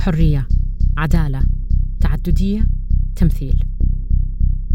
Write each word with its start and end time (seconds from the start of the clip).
حرية 0.00 0.48
عدالة 0.96 1.42
تعددية 2.00 2.66
تمثيل. 3.16 3.64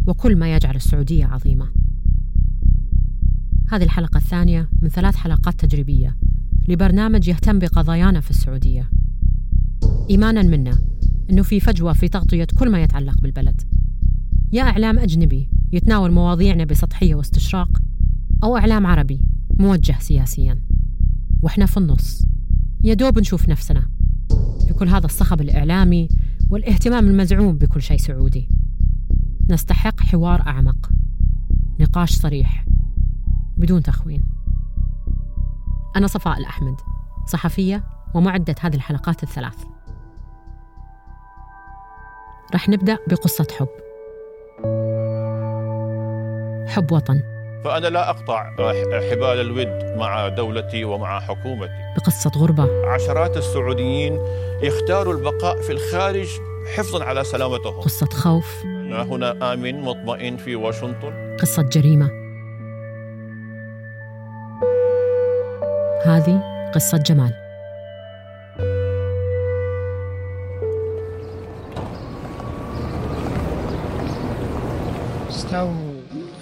وكل 0.08 0.36
ما 0.36 0.56
يجعل 0.56 0.76
السعودية 0.76 1.26
عظيمة. 1.26 1.68
هذه 3.70 3.84
الحلقة 3.84 4.18
الثانية 4.18 4.70
من 4.82 4.90
ثلاث 4.90 5.16
حلقات 5.16 5.66
تجريبية 5.66 6.18
لبرنامج 6.68 7.28
يهتم 7.28 7.60
بقضايانا 7.60 8.20
في 8.20 8.30
السعودية. 8.30 8.90
إيمانا 10.10 10.42
منا 10.42 10.78
أنه 11.30 11.44
في 11.44 11.60
فجوة 11.60 11.94
في 11.94 12.08
تغطية 12.08 12.48
كل 12.60 12.70
ما 12.70 12.84
يتعلق 12.84 13.22
بالبلد. 13.22 13.62
يا 14.52 14.64
إعلام 14.64 15.00
أجنبي 15.00 15.50
يتناول 15.72 16.12
مواضيعنا 16.12 16.66
بسطحية 16.66 17.16
واستشراق 17.16 17.82
أو 18.44 18.58
إعلام 18.58 18.86
عربي 18.86 19.22
موجه 19.60 19.96
سياسيا. 20.00 20.62
وإحنا 21.42 21.66
في 21.66 21.78
النص. 21.78 22.26
يا 22.84 22.94
دوب 22.94 23.20
نشوف 23.20 23.50
نفسنا. 23.50 23.95
في 24.76 24.80
كل 24.80 24.90
هذا 24.90 25.06
الصخب 25.06 25.42
الإعلامي 25.42 26.10
والاهتمام 26.52 27.08
المزعوم 27.08 27.58
بكل 27.58 27.82
شيء 27.82 27.98
سعودي. 27.98 28.50
نستحق 29.50 30.00
حوار 30.00 30.42
أعمق. 30.42 30.90
نقاش 31.80 32.12
صريح. 32.12 32.66
بدون 33.58 33.84
تخوين. 33.84 34.24
أنا 35.96 36.08
صفاء 36.08 36.38
الأحمد 36.38 36.76
صحفية 37.28 37.84
ومعدة 38.14 38.56
هذه 38.62 38.76
الحلقات 38.76 39.24
الثلاث. 39.24 39.64
رح 42.54 42.70
نبدأ 42.70 42.98
بقصة 43.08 43.48
حب. 43.60 43.68
حب 46.68 46.92
وطن. 46.92 47.35
فأنا 47.66 47.88
لا 47.88 48.10
أقطع 48.10 48.52
حبال 49.12 49.42
الود 49.42 49.98
مع 49.98 50.28
دولتي 50.28 50.84
ومع 50.84 51.20
حكومتي. 51.20 51.72
بقصة 51.98 52.32
غربة. 52.38 52.88
عشرات 52.88 53.38
السعوديين 53.38 54.20
يختاروا 54.62 55.14
البقاء 55.14 55.62
في 55.62 55.72
الخارج 55.72 56.28
حفظا 56.76 57.04
على 57.04 57.24
سلامتهم. 57.24 57.82
قصة 57.82 58.06
خوف. 58.06 58.64
أنا 58.66 59.04
هنا 59.04 59.54
آمن 59.54 59.82
مطمئن 59.82 60.38
في 60.38 60.56
واشنطن. 60.56 61.38
قصة 61.42 61.62
جريمة. 61.62 62.10
هذه 66.06 66.42
قصة 66.76 66.98
جمال. 66.98 67.34
استووا. 75.30 75.85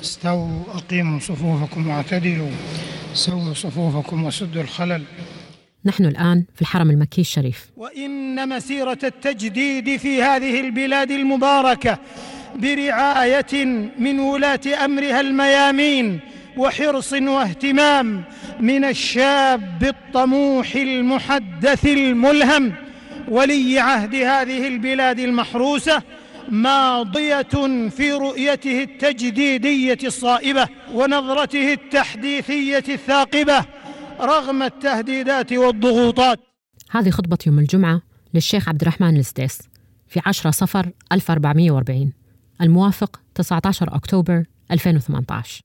استووا 0.03 0.63
أقيموا 0.73 1.19
صفوفكم 1.19 1.87
واعتدلوا. 1.87 2.49
سووا 3.13 3.53
صفوفكم 3.53 4.23
وسدوا 4.23 4.61
الخلل. 4.61 5.03
نحن 5.85 6.05
الآن 6.05 6.43
في 6.55 6.61
الحرم 6.61 6.89
المكي 6.89 7.21
الشريف. 7.21 7.69
وإن 7.77 8.49
مسيرة 8.49 8.97
التجديد 9.03 9.97
في 9.97 10.23
هذه 10.23 10.59
البلاد 10.59 11.11
المباركة 11.11 11.97
برعاية 12.55 13.65
من 13.99 14.19
ولاة 14.19 14.85
أمرها 14.85 15.21
الميامين 15.21 16.19
وحرص 16.57 17.13
واهتمام 17.13 18.23
من 18.59 18.85
الشاب 18.85 19.83
الطموح 19.83 20.75
المحدث 20.75 21.85
الملهم 21.85 22.73
ولي 23.27 23.79
عهد 23.79 24.15
هذه 24.15 24.67
البلاد 24.67 25.19
المحروسة 25.19 26.03
ماضيه 26.49 27.41
في 27.89 28.11
رؤيته 28.11 28.83
التجديدية 28.83 29.97
الصائبة 30.03 30.67
ونظرته 30.93 31.73
التحديثية 31.73 32.83
الثاقبة 32.89 33.65
رغم 34.19 34.63
التهديدات 34.63 35.53
والضغوطات. 35.53 36.39
هذه 36.91 37.09
خطبة 37.09 37.37
يوم 37.47 37.59
الجمعة 37.59 38.01
للشيخ 38.33 38.69
عبد 38.69 38.81
الرحمن 38.81 39.17
السديس 39.17 39.59
في 40.07 40.21
10 40.25 40.51
صفر 40.51 40.89
1440 41.11 42.13
الموافق 42.61 43.21
19 43.35 43.95
أكتوبر 43.95 44.43
2018 44.71 45.61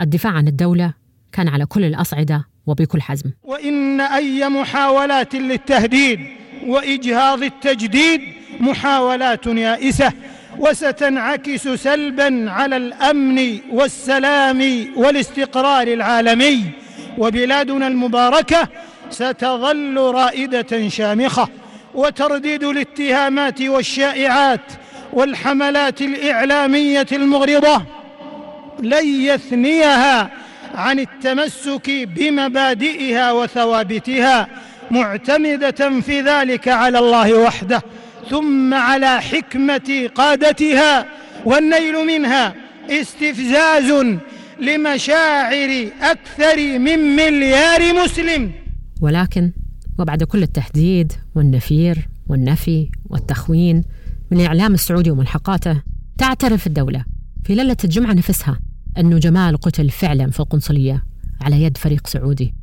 الدفاع 0.00 0.32
عن 0.32 0.48
الدولة 0.48 0.94
كان 1.32 1.48
على 1.48 1.66
كل 1.66 1.84
الأصعدة 1.84 2.44
وبكل 2.66 3.02
حزم. 3.02 3.30
وإن 3.42 4.00
أي 4.00 4.48
محاولات 4.48 5.34
للتهديد 5.34 6.20
وإجهاض 6.66 7.42
التجديد 7.42 8.20
محاولات 8.60 9.46
يائسة 9.46 10.12
وستنعكس 10.58 11.68
سلبا 11.68 12.50
على 12.50 12.76
الأمن 12.76 13.58
والسلام 13.70 14.86
والاستقرار 14.96 15.86
العالمي. 15.86 16.64
وبلادنا 17.18 17.86
المباركة 17.86 18.68
ستظل 19.10 19.96
رائدة 19.96 20.88
شامخة 20.88 21.48
وترديد 21.94 22.64
الاتهامات 22.64 23.62
والشائعات 23.62 24.60
والحملات 25.12 26.02
الإعلامية 26.02 27.06
المغرضة 27.12 27.82
لن 28.82 29.06
يثنيها 29.06 30.30
عن 30.74 30.98
التمسك 30.98 31.90
بمبادئها 31.90 33.32
وثوابتها 33.32 34.48
معتمدة 34.90 36.00
في 36.00 36.20
ذلك 36.20 36.68
على 36.68 36.98
الله 36.98 37.34
وحده. 37.34 37.82
ثم 38.30 38.74
على 38.74 39.20
حكمة 39.20 40.10
قادتها 40.14 41.06
والنيل 41.44 42.06
منها 42.06 42.54
استفزاز 42.90 43.92
لمشاعر 44.60 45.88
أكثر 46.02 46.78
من 46.78 46.98
مليار 47.16 48.04
مسلم. 48.04 48.52
ولكن 49.00 49.52
وبعد 49.98 50.22
كل 50.22 50.42
التهديد 50.42 51.12
والنفير 51.34 52.08
والنفي 52.28 52.90
والتخوين 53.10 53.84
من 54.30 54.40
الإعلام 54.40 54.74
السعودي 54.74 55.10
وملحقاته 55.10 55.82
تعترف 56.18 56.66
الدولة 56.66 57.04
في 57.44 57.54
ليلة 57.54 57.76
الجمعة 57.84 58.12
نفسها 58.12 58.58
أنه 58.98 59.18
جمال 59.18 59.56
قتل 59.56 59.90
فعلا 59.90 60.30
في 60.30 60.40
القنصلية 60.40 61.04
على 61.40 61.62
يد 61.62 61.76
فريق 61.76 62.06
سعودي. 62.06 62.54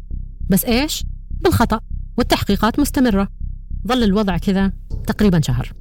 بس 0.49 0.65
إيش؟ 0.65 1.03
بالخطأ 1.31 1.79
والتحقيقات 2.17 2.79
مستمرة. 2.79 3.27
ظل 3.87 4.03
الوضع 4.03 4.37
كذا 4.37 4.71
تقريبا 5.07 5.41
شهر. 5.41 5.71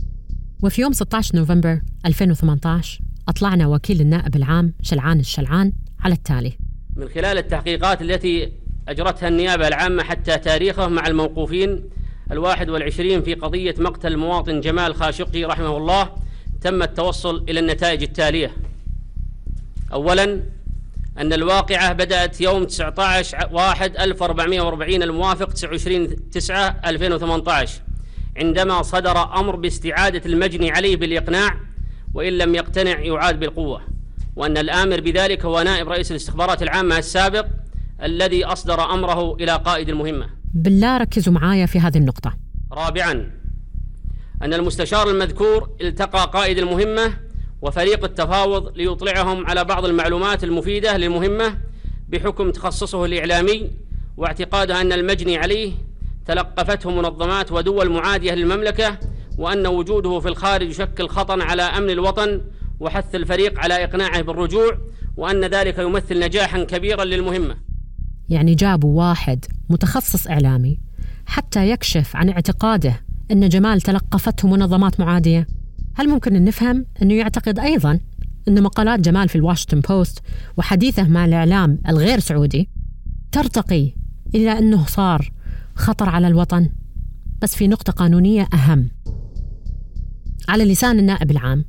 وفي 0.63 0.81
يوم 0.83 0.93
16 0.93 1.37
نوفمبر 1.37 1.81
2018 2.07 3.01
أطلعنا 3.29 3.67
وكيل 3.67 4.01
النائب 4.01 4.37
العام 4.37 4.75
شلعان 4.83 5.21
الشلعان 5.21 5.73
على 6.01 6.15
التالي. 6.15 6.53
من 6.97 7.09
خلال 7.09 7.39
التحقيقات 7.39 8.03
التي 8.03 8.53
أجرتها 8.89 9.29
النيابة 9.29 9.69
العامة 9.69 10.03
حتى 10.03 10.39
تاريخه 10.39 10.89
مع 10.89 11.07
الموقوفين 11.07 11.85
الواحد 12.33 12.71
والعشرين 12.71 13.23
في 13.23 13.35
قضية 13.35 13.75
مقتل 13.79 14.13
المواطن 14.13 14.61
جمال 14.61 14.95
خاشقجي 14.95 15.45
رحمه 15.45 15.77
الله 15.77 16.11
تم 16.61 16.83
التوصل 16.83 17.45
إلى 17.49 17.61
النتائج 17.61 18.03
التالية. 18.03 18.53
أولا 19.93 20.43
أن 21.19 21.33
الواقعة 21.33 21.93
بدأت 21.93 22.41
يوم 22.41 22.65
19 22.65 23.49
واحد 23.53 23.97
1440 23.97 25.03
الموافق 25.03 25.53
29 25.53 26.31
9 26.31 26.81
2018 26.87 27.83
عندما 28.41 28.83
صدر 28.83 29.19
أمر 29.41 29.57
باستعادة 29.57 30.23
المجني 30.27 30.71
عليه 30.71 30.97
بالإقناع 30.97 31.61
وإن 32.15 32.33
لم 32.33 32.55
يقتنع 32.55 32.99
يعاد 32.99 33.41
بالقوة. 33.41 33.83
وأن 34.37 34.59
الآمر 34.59 35.01
بذلك 35.01 35.45
هو 35.45 35.63
نائب 35.63 35.89
رئيس 35.89 36.11
الاستخبارات 36.11 36.63
العامة 36.63 36.99
السابق 36.99 37.47
الذي 38.03 38.45
أصدر 38.45 38.81
أمره 38.95 39.35
إلى 39.35 39.53
قائد 39.53 39.89
المهمة. 39.89 40.27
بالله 40.55 40.97
ركزوا 40.97 41.33
معايا 41.33 41.67
في 41.67 41.81
هذه 41.81 41.99
النقطة. 41.99 42.37
رابعا 42.73 43.31
أن 44.43 44.55
المستشار 44.55 45.11
المذكور 45.11 45.71
التقى 45.81 46.31
قائد 46.33 46.59
المهمة 46.59 47.13
وفريق 47.63 48.05
التفاوض 48.05 48.77
ليطلعهم 48.77 49.47
على 49.47 49.65
بعض 49.65 49.85
المعلومات 49.85 50.45
المفيدة 50.45 50.97
للمهمة 50.97 51.59
بحكم 52.09 52.51
تخصصه 52.51 53.05
الإعلامي 53.05 53.71
واعتقاده 54.17 54.81
أن 54.81 54.93
المجني 54.93 55.37
عليه 55.37 55.73
تلقفته 56.31 56.91
منظمات 56.91 57.53
ودول 57.53 57.93
معادية 57.93 58.35
للمملكة 58.35 58.99
وأن 59.39 59.67
وجوده 59.67 60.21
في 60.21 60.29
الخارج 60.29 60.69
يشكل 60.69 61.09
خطرا 61.09 61.45
على 61.45 61.63
أمن 61.63 61.91
الوطن 61.91 62.41
وحث 62.81 63.15
الفريق 63.15 63.59
على 63.59 63.85
إقناعه 63.85 64.23
بالرجوع 64.23 64.79
وأن 65.17 65.45
ذلك 65.45 65.79
يمثل 65.79 66.21
نجاحا 66.21 66.65
كبيرا 66.65 67.05
للمهمة. 67.05 67.57
يعني 68.29 68.55
جابوا 68.55 68.99
واحد 68.99 69.45
متخصص 69.71 70.27
إعلامي 70.27 70.81
حتى 71.27 71.71
يكشف 71.71 72.17
عن 72.17 72.29
اعتقاده 72.29 73.05
أن 73.31 73.49
جمال 73.49 73.81
تلقفته 73.81 74.49
منظمات 74.49 75.01
معادية. 75.01 75.47
هل 75.95 76.09
ممكن 76.09 76.37
أن 76.37 76.45
نفهم 76.45 76.87
أنه 77.03 77.15
يعتقد 77.15 77.59
أيضا 77.59 78.01
أن 78.49 78.63
مقالات 78.63 79.01
جمال 79.01 79.29
في 79.29 79.37
الواشنطن 79.37 79.81
بوست 79.81 80.19
وحديثه 80.57 81.09
مع 81.09 81.25
الإعلام 81.25 81.79
الغير 81.89 82.19
سعودي 82.19 82.69
ترتقي 83.33 83.93
إلى 84.35 84.59
أنه 84.59 84.87
صار 84.87 85.31
خطر 85.81 86.09
على 86.09 86.27
الوطن 86.27 86.71
بس 87.43 87.57
في 87.57 87.69
نقطة 87.69 87.93
قانونية 87.93 88.49
أهم. 88.55 88.91
على 90.49 90.65
لسان 90.65 90.99
النائب 90.99 91.31
العام 91.31 91.65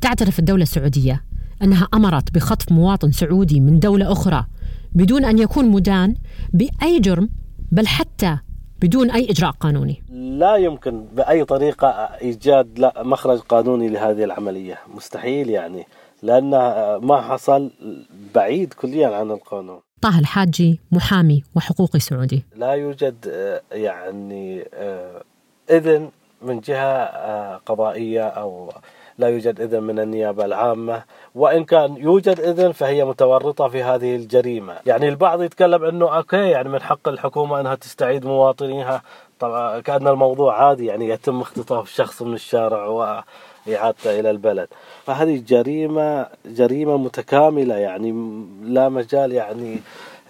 تعترف 0.00 0.38
الدولة 0.38 0.62
السعودية 0.62 1.24
أنها 1.62 1.88
أمرت 1.94 2.34
بخطف 2.34 2.72
مواطن 2.72 3.12
سعودي 3.12 3.60
من 3.60 3.78
دولة 3.78 4.12
أخرى 4.12 4.46
بدون 4.92 5.24
أن 5.24 5.38
يكون 5.38 5.68
مدان 5.68 6.14
بأي 6.52 7.00
جرم 7.00 7.28
بل 7.72 7.86
حتى 7.86 8.38
بدون 8.82 9.10
أي 9.10 9.30
إجراء 9.30 9.50
قانوني. 9.50 10.02
لا 10.10 10.56
يمكن 10.56 11.04
بأي 11.16 11.44
طريقة 11.44 11.88
إيجاد 12.22 12.90
مخرج 12.98 13.38
قانوني 13.38 13.88
لهذه 13.88 14.24
العملية. 14.24 14.78
مستحيل 14.94 15.50
يعني 15.50 15.86
لأن 16.22 16.50
ما 16.96 17.20
حصل 17.20 17.70
بعيد 18.34 18.72
كليا 18.72 19.08
عن 19.08 19.30
القانون. 19.30 19.80
طه 20.00 20.18
الحاجي 20.18 20.80
محامي 20.92 21.42
وحقوقي 21.56 22.00
سعودي. 22.00 22.44
لا 22.56 22.72
يوجد 22.72 23.28
آه، 23.28 23.62
يعني 23.72 24.68
آه، 24.74 25.22
إذن 25.70 26.10
من 26.42 26.60
جهة 26.60 27.04
آه، 27.04 27.60
قضائية 27.66 28.22
أو 28.22 28.72
لا 29.18 29.28
يوجد 29.28 29.60
إذن 29.60 29.82
من 29.82 29.98
النيابة 29.98 30.44
العامة. 30.44 31.02
وإن 31.34 31.64
كان 31.64 31.96
يوجد 31.96 32.40
إذن 32.40 32.72
فهي 32.72 33.04
متورطة 33.04 33.68
في 33.68 33.82
هذه 33.82 34.16
الجريمة. 34.16 34.76
يعني 34.86 35.08
البعض 35.08 35.42
يتكلم 35.42 35.84
أنه 35.84 36.16
أوكي 36.16 36.50
يعني 36.50 36.68
من 36.68 36.82
حق 36.82 37.08
الحكومة 37.08 37.60
أنها 37.60 37.74
تستعيد 37.74 38.26
مواطنيها. 38.26 39.02
طبعا 39.40 39.80
كأن 39.80 40.08
الموضوع 40.08 40.64
عادي 40.64 40.86
يعني 40.86 41.08
يتم 41.08 41.40
اختطاف 41.40 41.88
شخص 41.88 42.22
من 42.22 42.34
الشارع 42.34 43.24
وإعادته 43.68 44.20
إلى 44.20 44.30
البلد. 44.30 44.68
فهذه 45.06 45.42
جريمة 45.48 46.26
جريمة 46.46 46.96
متكاملة 46.96 47.74
يعني 47.74 48.12
لا 48.62 48.88
مجال 48.88 49.32
يعني 49.32 49.80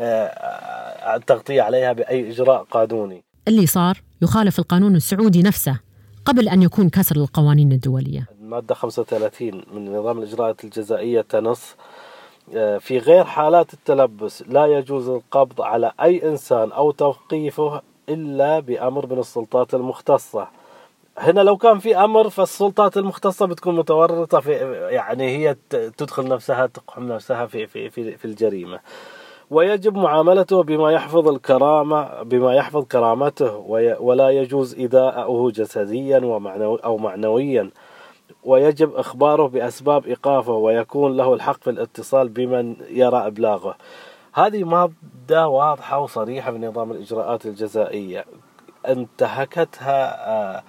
آه، 0.00 1.16
التغطية 1.16 1.62
عليها 1.62 1.92
بأي 1.92 2.30
إجراء 2.30 2.62
قانوني. 2.70 3.22
اللي 3.48 3.66
صار 3.66 4.02
يخالف 4.22 4.58
القانون 4.58 4.96
السعودي 4.96 5.42
نفسه 5.42 5.80
قبل 6.24 6.48
أن 6.48 6.62
يكون 6.62 6.88
كسر 6.88 7.16
القوانين 7.16 7.72
الدولية. 7.72 8.26
المادة 8.40 8.74
35 8.74 9.62
من 9.72 9.96
نظام 9.96 10.18
الإجراءات 10.18 10.64
الجزائية 10.64 11.20
تنص 11.20 11.74
آه، 12.54 12.78
في 12.78 12.98
غير 12.98 13.24
حالات 13.24 13.74
التلبس 13.74 14.42
لا 14.48 14.66
يجوز 14.66 15.08
القبض 15.08 15.60
على 15.62 15.92
أي 16.02 16.28
إنسان 16.28 16.72
أو 16.72 16.90
توقيفه 16.90 17.82
إلا 18.08 18.60
بأمر 18.60 19.06
من 19.14 19.18
السلطات 19.18 19.74
المختصة. 19.74 20.48
هنا 21.18 21.40
لو 21.40 21.56
كان 21.56 21.78
في 21.78 21.96
أمر 21.96 22.30
فالسلطات 22.30 22.96
المختصة 22.96 23.46
بتكون 23.46 23.76
متورطة 23.76 24.40
في 24.40 24.52
يعني 24.90 25.36
هي 25.36 25.56
تدخل 25.70 26.28
نفسها 26.28 26.66
تقحم 26.66 27.12
نفسها 27.12 27.46
في 27.46 27.66
في 27.66 27.90
في, 27.90 28.16
في 28.16 28.24
الجريمة. 28.24 28.80
ويجب 29.50 29.96
معاملته 29.96 30.62
بما 30.62 30.92
يحفظ 30.92 31.28
الكرامة 31.28 32.22
بما 32.22 32.54
يحفظ 32.54 32.84
كرامته 32.84 33.56
ولا 34.00 34.30
يجوز 34.30 34.74
إيذاءه 34.74 35.50
جسديا 35.54 36.18
ومعنوي 36.18 36.78
أو 36.84 36.96
معنويا. 36.98 37.70
ويجب 38.44 38.94
إخباره 38.94 39.46
بأسباب 39.48 40.06
إيقافه 40.06 40.52
ويكون 40.52 41.16
له 41.16 41.34
الحق 41.34 41.62
في 41.62 41.70
الاتصال 41.70 42.28
بمن 42.28 42.76
يرى 42.90 43.26
إبلاغه. 43.26 43.76
هذه 44.32 44.64
مادة 44.64 45.48
واضحة 45.48 45.98
وصريحة 45.98 46.52
في 46.52 46.58
نظام 46.58 46.90
الإجراءات 46.90 47.46
الجزائية. 47.46 48.24
انتهكتها 48.88 50.28
آه، 50.28 50.62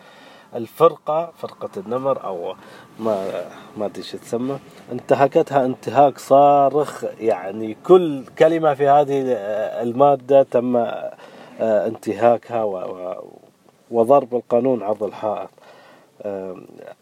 الفرقة 0.55 1.31
فرقة 1.37 1.69
النمر 1.77 2.23
أو 2.23 2.55
ما 2.99 3.45
ما 3.77 3.85
أدري 3.85 4.03
شو 4.03 4.17
تسمى. 4.17 4.59
انتهكتها 4.91 5.65
انتهاك 5.65 6.17
صارخ 6.17 7.03
يعني 7.19 7.77
كل 7.85 8.23
كلمة 8.39 8.73
في 8.73 8.87
هذه 8.87 9.21
المادة 9.81 10.43
تم 10.43 10.75
آه، 10.75 11.87
انتهاكها 11.87 12.63
وضرب 13.91 14.35
القانون 14.35 14.83
عرض 14.83 15.03
الحائط. 15.03 15.49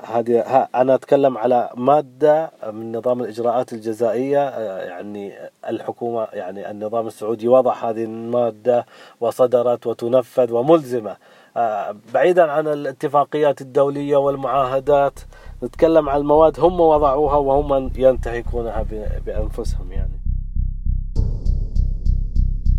هذه 0.06 0.40
أنا 0.76 0.96
أتكلم 0.96 1.38
على 1.38 1.70
مادة 1.78 2.52
من 2.74 2.98
نظام 2.98 3.22
الإجراءات 3.22 3.74
الجزائية 3.74 4.48
آه، 4.48 4.84
يعني 4.84 5.34
الحكومة 5.70 6.28
يعني 6.34 6.72
النظام 6.72 7.08
السعودي 7.08 7.48
وضع 7.48 7.90
هذه 7.90 8.04
المادة 8.04 8.86
وصدرت 9.20 9.88
وتنفذ 9.88 10.54
وملزمة. 10.54 11.18
آه، 11.58 11.96
بعيدا 12.14 12.52
عن 12.52 12.68
الاتفاقيات 12.68 13.62
الدولية 13.62 14.18
والمعاهدات 14.18 15.20
نتكلم 15.64 16.10
عن 16.10 16.22
المواد 16.22 16.60
هم 16.60 16.80
وضعوها 16.80 17.38
وهم 17.38 17.92
ينتهكونها 17.96 18.86
بأنفسهم 19.26 19.92
يعني. 19.92 20.22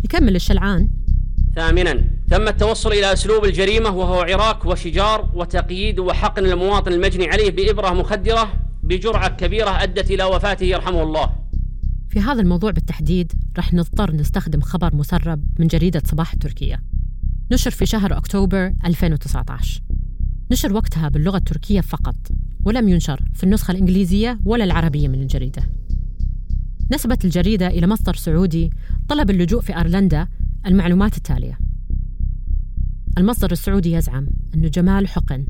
يكمل 0.05 0.35
الشلعان. 0.35 0.96
ثامنا 1.57 2.03
تم 2.31 2.47
التوصل 2.47 2.91
إلى 2.91 3.13
أسلوب 3.13 3.45
الجريمة 3.45 3.89
وهو 3.89 4.21
عراك 4.21 4.65
وشجار 4.65 5.29
وتقييد 5.33 5.99
وحقن 5.99 6.45
المواطن 6.45 6.93
المجني 6.93 7.27
عليه 7.27 7.51
بإبرة 7.51 7.89
مخدرة 7.89 8.53
بجرعة 8.83 9.35
كبيرة 9.35 9.83
أدت 9.83 10.11
إلى 10.11 10.23
وفاته 10.23 10.63
يرحمه 10.63 11.03
الله. 11.03 11.29
في 12.09 12.19
هذا 12.19 12.41
الموضوع 12.41 12.71
بالتحديد 12.71 13.33
رح 13.57 13.73
نضطر 13.73 14.11
نستخدم 14.11 14.61
خبر 14.61 14.95
مسرب 14.95 15.43
من 15.59 15.67
جريدة 15.67 16.01
صباح 16.05 16.33
التركية 16.33 16.83
نشر 17.51 17.71
في 17.71 17.85
شهر 17.85 18.17
أكتوبر 18.17 18.73
2019 18.85 19.81
نشر 20.51 20.73
وقتها 20.73 21.09
باللغة 21.09 21.37
التركية 21.37 21.81
فقط 21.81 22.15
ولم 22.65 22.89
ينشر 22.89 23.21
في 23.33 23.43
النسخة 23.43 23.71
الإنجليزية 23.71 24.39
ولا 24.45 24.63
العربية 24.63 25.07
من 25.07 25.21
الجريدة. 25.21 25.63
نسبت 26.91 27.25
الجريدة 27.25 27.67
إلى 27.67 27.87
مصدر 27.87 28.15
سعودي 28.15 28.69
طلب 29.09 29.29
اللجوء 29.29 29.61
في 29.61 29.77
أيرلندا 29.77 30.27
المعلومات 30.67 31.17
التالية. 31.17 31.57
المصدر 33.17 33.51
السعودي 33.51 33.91
يزعم 33.91 34.27
أن 34.55 34.69
جمال 34.69 35.07
حقن 35.07 35.45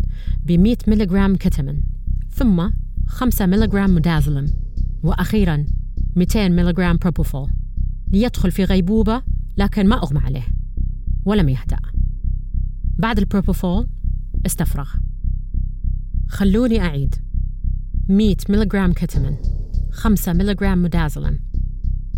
ب 0.46 0.52
100 0.52 0.78
ملغرام 0.88 1.36
كتامين 1.36 1.84
ثم 2.30 2.70
5 3.08 3.46
ملغرام 3.46 3.96
ميدازولام 3.96 4.48
وأخيرا 5.04 5.66
200 6.16 6.50
ملغرام 6.50 6.98
بروبوفول 6.98 7.50
ليدخل 8.12 8.52
في 8.52 8.64
غيبوبة 8.64 9.22
لكن 9.58 9.88
ما 9.88 9.96
أغمى 9.96 10.20
عليه 10.20 10.48
ولم 11.26 11.50
يهدأ. 11.50 11.80
بعد 13.00 13.18
البروبوفول 13.20 13.88
استفرغ. 14.46 14.90
خلوني 16.28 16.82
أعيد. 16.82 17.16
100 18.10 18.36
ملغرام 18.50 18.94
كتامين 18.94 19.38
5 19.92 20.34
ملغرام 20.34 20.84
ميدازولام 20.84 21.40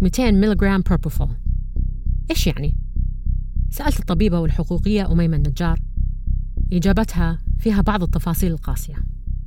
200 0.02 0.32
ملغرام 0.32 0.82
بروبوفول 0.82 1.30
إيش 2.32 2.48
يعني؟ 2.48 2.89
سألت 3.70 4.00
الطبيبة 4.00 4.40
والحقوقية 4.40 5.12
أميمة 5.12 5.36
النجار. 5.36 5.78
إجابتها 6.74 7.40
فيها 7.60 7.82
بعض 7.82 8.04
التفاصيل 8.04 8.52
القاسية. 8.52 8.96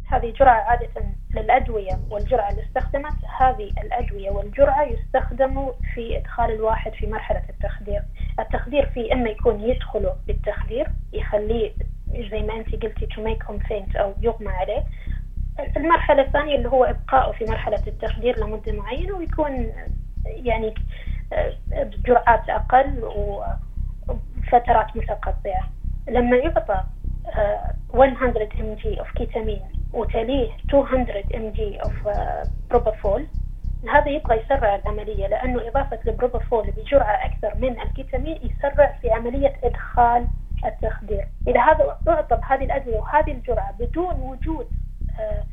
هذه 0.06 0.32
جرعة 0.40 0.60
عادة 0.60 0.88
للأدوية 1.34 2.00
والجرعة 2.10 2.50
اللي 2.50 2.62
استخدمت. 2.62 3.16
هذه 3.40 3.70
الأدوية 3.84 4.30
والجرعة 4.30 4.82
يستخدموا 4.84 5.72
في 5.94 6.18
إدخال 6.18 6.50
الواحد 6.50 6.92
في 6.92 7.06
مرحلة 7.06 7.42
التخدير. 7.50 8.02
التخدير 8.40 8.86
فيه 8.86 9.12
إما 9.12 9.30
يكون 9.30 9.60
يدخله 9.60 10.16
بالتخدير 10.26 10.86
يخليه 11.12 11.72
زي 12.30 12.42
ما 12.42 12.56
أنت 12.56 12.68
قلتي 12.68 13.06
to 13.06 13.18
make 13.18 13.46
him 13.48 13.68
faint 13.68 13.96
أو 13.96 14.14
يغمى 14.20 14.48
عليه. 14.48 14.84
المرحلة 15.76 16.22
الثانية 16.22 16.56
اللي 16.56 16.68
هو 16.68 16.84
إبقائه 16.84 17.32
في 17.32 17.44
مرحلة 17.44 17.82
التخدير 17.86 18.40
لمدة 18.40 18.72
معينة 18.72 19.16
ويكون 19.16 19.72
يعني 20.26 20.74
بجرعات 21.66 22.48
أقل 22.48 23.04
وفترات 24.52 24.96
متقطعة. 24.96 25.68
لما 26.08 26.36
يعطى 26.36 26.82
100 27.94 28.08
mg 28.60 29.00
of 29.00 29.10
ketamine 29.12 29.60
وتليه 29.92 30.50
200 30.74 31.36
mg 31.36 31.78
of 31.80 32.08
propofol 32.70 33.26
هذا 33.92 34.08
يبغى 34.08 34.40
يسرع 34.40 34.74
العملية 34.74 35.26
لأنه 35.26 35.68
إضافة 35.68 35.98
البروبافول 36.06 36.70
بجرعة 36.70 37.24
أكثر 37.24 37.54
من 37.54 37.80
الكيتامين 37.80 38.38
يسرع 38.42 38.98
في 39.02 39.10
عملية 39.10 39.52
إدخال 39.64 40.26
التخدير. 40.64 41.28
إذا 41.48 41.60
هذا 41.60 41.98
أعطى 42.08 42.36
بهذه 42.36 42.64
الأدوية 42.64 42.98
وهذه 42.98 43.32
الجرعة 43.32 43.72
بدون 43.72 44.20
وجود 44.20 44.66
آه، 45.20 45.44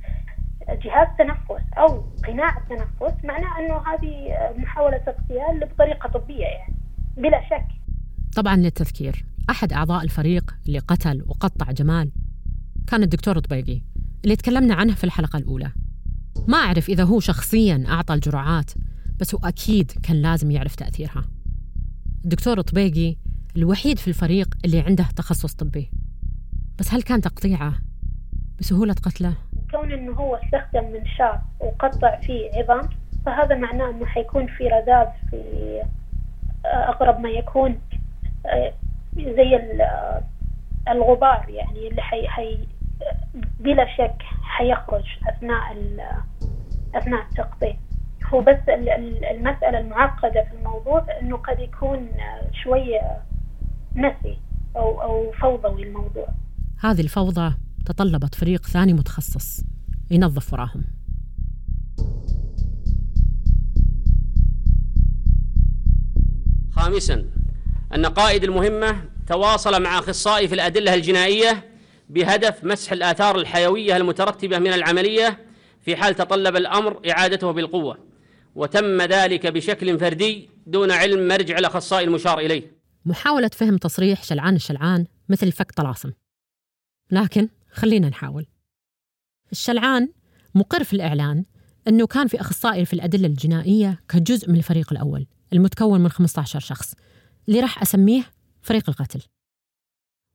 جهاز 0.73 1.07
تنفس 1.17 1.63
أو 1.77 2.03
قناع 2.27 2.57
التنفس 2.57 3.25
معناه 3.25 3.59
أنه 3.59 3.81
هذه 3.87 4.37
محاولة 4.57 5.01
اغتيال 5.07 5.59
بطريقة 5.59 6.09
طبية 6.09 6.45
يعني 6.45 6.75
بلا 7.17 7.41
شك. 7.41 7.78
طبعا 8.39 8.55
للتذكير. 8.55 9.25
أحد 9.49 9.73
أعضاء 9.73 10.03
الفريق 10.03 10.55
اللي 10.67 10.79
قتل 10.79 11.23
وقطع 11.27 11.71
جمال 11.71 12.11
كان 12.87 13.03
الدكتور 13.03 13.39
طبيقي 13.39 13.81
اللي 14.23 14.35
تكلمنا 14.35 14.75
عنه 14.75 14.95
في 14.95 15.03
الحلقة 15.03 15.37
الأولى. 15.37 15.71
ما 16.47 16.57
أعرف 16.57 16.89
إذا 16.89 17.03
هو 17.03 17.19
شخصيا 17.19 17.83
أعطى 17.87 18.13
الجرعات 18.13 18.71
بس 19.19 19.35
هو 19.35 19.41
أكيد 19.43 19.91
كان 19.91 20.21
لازم 20.21 20.51
يعرف 20.51 20.75
تأثيرها. 20.75 21.23
الدكتور 22.23 22.61
طبيقي 22.61 23.15
الوحيد 23.57 23.99
في 23.99 24.07
الفريق 24.07 24.57
اللي 24.65 24.79
عنده 24.79 25.05
تخصص 25.15 25.53
طبي. 25.53 25.91
بس 26.79 26.93
هل 26.93 27.01
كان 27.01 27.21
تقطيعه؟ 27.21 27.73
بسهوله 28.59 28.93
قتله 28.93 29.33
كون 29.71 29.91
إنه 29.91 30.11
هو 30.11 30.35
استخدم 30.35 30.91
منشار 30.91 31.41
وقطع 31.59 32.19
فيه 32.21 32.49
عظام 32.53 32.89
فهذا 33.25 33.55
معناه 33.55 33.89
إنه 33.89 34.05
حيكون 34.05 34.47
في 34.47 34.63
رذاذ 34.63 35.07
في 35.29 35.81
آه، 36.65 36.89
أقرب 36.89 37.19
ما 37.19 37.29
يكون. 37.29 37.79
زي 39.15 39.59
الغبار 40.87 41.49
يعني 41.49 41.87
اللي 41.87 42.01
حي, 42.01 42.27
حي 42.27 42.67
بلا 43.59 43.85
شك 43.97 44.21
حيخرج 44.41 45.05
أثناء 45.29 45.77
أثناء 46.95 47.21
التقطيع 47.29 47.75
هو 48.33 48.41
بس 48.41 48.69
المسألة 49.31 49.79
المعقدة 49.79 50.43
في 50.43 50.53
الموضوع 50.59 51.05
إنه 51.21 51.37
قد 51.37 51.59
يكون 51.59 52.09
شوية 52.63 53.21
مسي 53.95 54.37
أو 54.75 55.01
أو 55.01 55.31
فوضوي 55.31 55.83
الموضوع. 55.83 56.27
هذه 56.79 57.01
الفوضى 57.01 57.55
تطلبت 57.85 58.35
فريق 58.35 58.65
ثاني 58.65 58.93
متخصص 58.93 59.63
ينظف 60.11 60.53
وراهم. 60.53 60.83
خامسا 66.71 67.38
أن 67.95 68.05
قائد 68.05 68.43
المهمة 68.43 69.09
تواصل 69.27 69.81
مع 69.81 69.99
أخصائي 69.99 70.47
في 70.47 70.55
الأدلة 70.55 70.93
الجنائية 70.93 71.69
بهدف 72.09 72.63
مسح 72.63 72.91
الآثار 72.91 73.37
الحيوية 73.37 73.97
المترتبة 73.97 74.59
من 74.59 74.73
العملية 74.73 75.45
في 75.81 75.95
حال 75.95 76.15
تطلب 76.15 76.55
الأمر 76.55 77.01
إعادته 77.09 77.51
بالقوة 77.51 77.97
وتم 78.55 79.01
ذلك 79.01 79.47
بشكل 79.47 79.99
فردي 79.99 80.49
دون 80.67 80.91
علم 80.91 81.27
مرجع 81.27 81.57
الأخصائي 81.57 82.05
المشار 82.05 82.39
إليه. 82.39 82.79
محاولة 83.05 83.49
فهم 83.53 83.77
تصريح 83.77 84.23
شلعان 84.23 84.55
الشلعان 84.55 85.05
مثل 85.29 85.51
فك 85.51 85.71
طلاسم. 85.71 86.11
لكن 87.11 87.49
خلينا 87.71 88.09
نحاول. 88.09 88.45
الشلعان 89.51 90.09
مقر 90.55 90.83
في 90.83 90.93
الإعلان 90.93 91.45
أنه 91.87 92.07
كان 92.07 92.27
في 92.27 92.41
أخصائي 92.41 92.85
في 92.85 92.93
الأدلة 92.93 93.27
الجنائية 93.27 93.99
كجزء 94.09 94.49
من 94.49 94.57
الفريق 94.57 94.91
الأول 94.91 95.27
المتكون 95.53 96.01
من 96.01 96.09
15 96.09 96.59
شخص 96.59 96.93
اللي 97.49 97.59
راح 97.59 97.81
أسميه 97.81 98.23
فريق 98.61 98.89
القتل. 98.89 99.21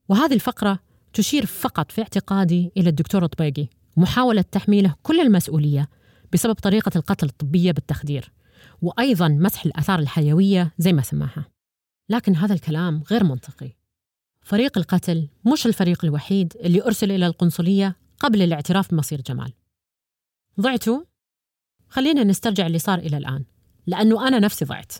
وهذه 0.08 0.34
الفقرة 0.34 0.78
تشير 1.12 1.46
فقط 1.46 1.92
في 1.92 2.02
اعتقادي 2.02 2.72
إلى 2.76 2.88
الدكتور 2.88 3.26
طبيقي 3.26 3.68
محاولة 3.96 4.42
تحميله 4.42 4.94
كل 5.02 5.20
المسؤولية 5.20 5.88
بسبب 6.32 6.54
طريقة 6.54 6.90
القتل 6.96 7.26
الطبية 7.26 7.72
بالتخدير 7.72 8.32
وأيضا 8.82 9.28
مسح 9.28 9.64
الآثار 9.66 9.98
الحيوية 9.98 10.72
زي 10.78 10.92
ما 10.92 11.02
سماها. 11.02 11.44
لكن 12.08 12.36
هذا 12.36 12.54
الكلام 12.54 13.02
غير 13.10 13.24
منطقي. 13.24 13.72
فريق 14.42 14.78
القتل 14.78 15.28
مش 15.52 15.66
الفريق 15.66 16.04
الوحيد 16.04 16.52
اللي 16.56 16.82
أرسل 16.82 17.12
إلى 17.12 17.26
القنصلية 17.26 17.96
قبل 18.20 18.42
الاعتراف 18.42 18.90
بمصير 18.90 19.20
جمال. 19.20 19.52
ضعتوا؟ 20.60 21.00
خلينا 21.88 22.24
نسترجع 22.24 22.66
اللي 22.66 22.78
صار 22.78 22.98
إلى 22.98 23.16
الآن 23.16 23.44
لأنه 23.86 24.28
أنا 24.28 24.38
نفسي 24.38 24.64
ضعت. 24.64 24.92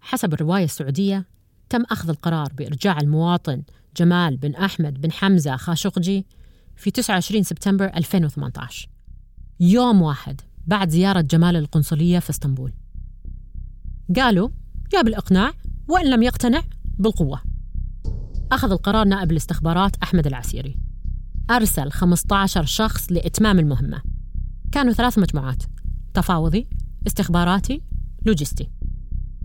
حسب 0.00 0.34
الرواية 0.34 0.64
السعودية 0.64 1.26
تم 1.68 1.82
أخذ 1.90 2.08
القرار 2.08 2.52
بإرجاع 2.52 3.00
المواطن 3.00 3.62
جمال 3.96 4.36
بن 4.36 4.54
أحمد 4.54 5.00
بن 5.00 5.12
حمزة 5.12 5.56
خاشقجي 5.56 6.26
في 6.76 6.90
29 6.90 7.42
سبتمبر 7.42 7.86
2018 7.86 8.88
يوم 9.60 10.02
واحد 10.02 10.40
بعد 10.66 10.88
زيارة 10.88 11.20
جمال 11.20 11.56
القنصلية 11.56 12.18
في 12.18 12.30
إسطنبول. 12.30 12.72
قالوا 14.16 14.48
يا 14.94 15.02
بالإقناع 15.02 15.52
وإن 15.88 16.10
لم 16.10 16.22
يقتنع 16.22 16.62
بالقوة. 16.98 17.40
أخذ 18.52 18.70
القرار 18.70 19.06
نائب 19.06 19.32
الاستخبارات 19.32 19.96
أحمد 20.02 20.26
العسيري. 20.26 20.78
أرسل 21.50 21.90
15 21.90 22.64
شخص 22.64 23.12
لإتمام 23.12 23.58
المهمة. 23.58 24.02
كانوا 24.72 24.92
ثلاث 24.92 25.18
مجموعات 25.18 25.62
تفاوضي 26.14 26.68
استخباراتي 27.06 27.82
لوجستي. 28.26 28.70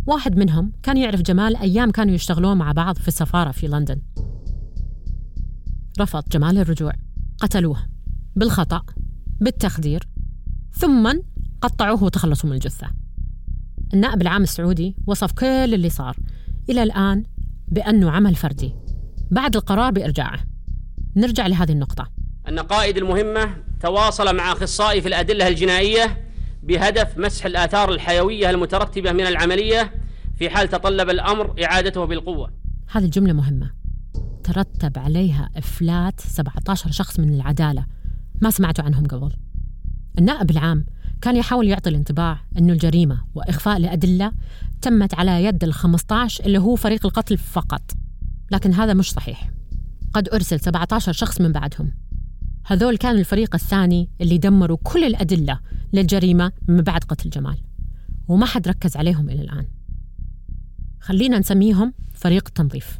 واحد 0.07 0.37
منهم 0.37 0.71
كان 0.83 0.97
يعرف 0.97 1.21
جمال 1.21 1.55
أيام 1.55 1.91
كانوا 1.91 2.13
يشتغلون 2.13 2.57
مع 2.57 2.71
بعض 2.71 2.97
في 2.97 3.07
السفارة 3.07 3.51
في 3.51 3.67
لندن. 3.67 4.01
رفض 5.99 6.23
جمال 6.31 6.57
الرجوع. 6.57 6.93
قتلوه 7.39 7.77
بالخطأ 8.35 8.85
بالتخدير 9.41 10.07
ثم 10.71 11.13
قطعوه 11.61 12.03
وتخلصوا 12.03 12.49
من 12.49 12.55
الجثة. 12.55 12.87
النائب 13.93 14.21
العام 14.21 14.43
السعودي 14.43 14.95
وصف 15.07 15.31
كل 15.31 15.45
اللي 15.45 15.89
صار 15.89 16.17
إلى 16.69 16.83
الآن 16.83 17.23
بأنه 17.67 18.11
عمل 18.11 18.35
فردي. 18.35 18.75
بعد 19.31 19.55
القرار 19.55 19.91
بإرجاعه. 19.91 20.39
نرجع 21.15 21.47
لهذه 21.47 21.71
النقطة. 21.71 22.09
أن 22.49 22.59
قائد 22.59 22.97
المهمة 22.97 23.55
تواصل 23.81 24.35
مع 24.35 24.51
أخصائي 24.51 25.01
في 25.01 25.07
الأدلة 25.07 25.47
الجنائية 25.47 26.22
بهدف 26.63 27.17
مسح 27.17 27.45
الآثار 27.45 27.91
الحيوية 27.91 28.49
المترتبة 28.49 29.11
من 29.11 29.27
العملية 29.27 29.93
في 30.35 30.49
حال 30.49 30.69
تطلب 30.69 31.09
الأمر 31.09 31.63
إعادته 31.63 32.05
بالقوة. 32.05 32.51
هذه 32.91 33.05
الجملة 33.05 33.33
مهمة. 33.33 33.71
ترتب 34.43 34.99
عليها 34.99 35.49
إفلات 35.57 36.19
17 36.19 36.91
شخص 36.91 37.19
من 37.19 37.33
العدالة. 37.33 37.85
ما 38.41 38.49
سمعتوا 38.49 38.85
عنهم 38.85 39.05
قبل؟ 39.05 39.31
النائب 40.19 40.51
العام 40.51 40.85
كان 41.21 41.35
يحاول 41.35 41.67
يعطي 41.67 41.89
الانطباع 41.89 42.39
أنه 42.57 42.73
الجريمة 42.73 43.23
وإخفاء 43.35 43.77
الأدلة 43.77 44.31
تمت 44.81 45.13
على 45.13 45.43
يد 45.43 45.63
ال 45.63 45.73
15 45.73 46.45
اللي 46.45 46.57
هو 46.57 46.75
فريق 46.75 47.05
القتل 47.05 47.37
فقط. 47.37 47.81
لكن 48.51 48.73
هذا 48.73 48.93
مش 48.93 49.11
صحيح. 49.11 49.49
قد 50.13 50.29
أرسل 50.29 50.59
17 50.59 51.11
شخص 51.11 51.41
من 51.41 51.51
بعدهم. 51.51 51.91
هذول 52.65 52.97
كانوا 52.97 53.19
الفريق 53.19 53.55
الثاني 53.55 54.09
اللي 54.21 54.37
دمروا 54.37 54.77
كل 54.83 55.03
الأدلة 55.03 55.59
للجريمة 55.93 56.51
من 56.67 56.81
بعد 56.81 57.03
قتل 57.03 57.29
جمال. 57.29 57.57
وما 58.27 58.45
حد 58.45 58.67
ركز 58.67 58.97
عليهم 58.97 59.29
إلى 59.29 59.41
الآن. 59.41 59.67
خلينا 60.99 61.39
نسميهم 61.39 61.93
فريق 62.13 62.47
التنظيف. 62.47 62.99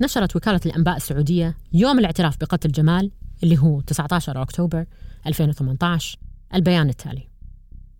نشرت 0.00 0.36
وكالة 0.36 0.60
الأنباء 0.66 0.96
السعودية 0.96 1.56
يوم 1.72 1.98
الاعتراف 1.98 2.36
بقتل 2.40 2.72
جمال 2.72 3.10
اللي 3.42 3.58
هو 3.58 3.80
19 3.80 4.42
أكتوبر 4.42 4.86
2018 5.26 6.18
البيان 6.54 6.88
التالي. 6.88 7.28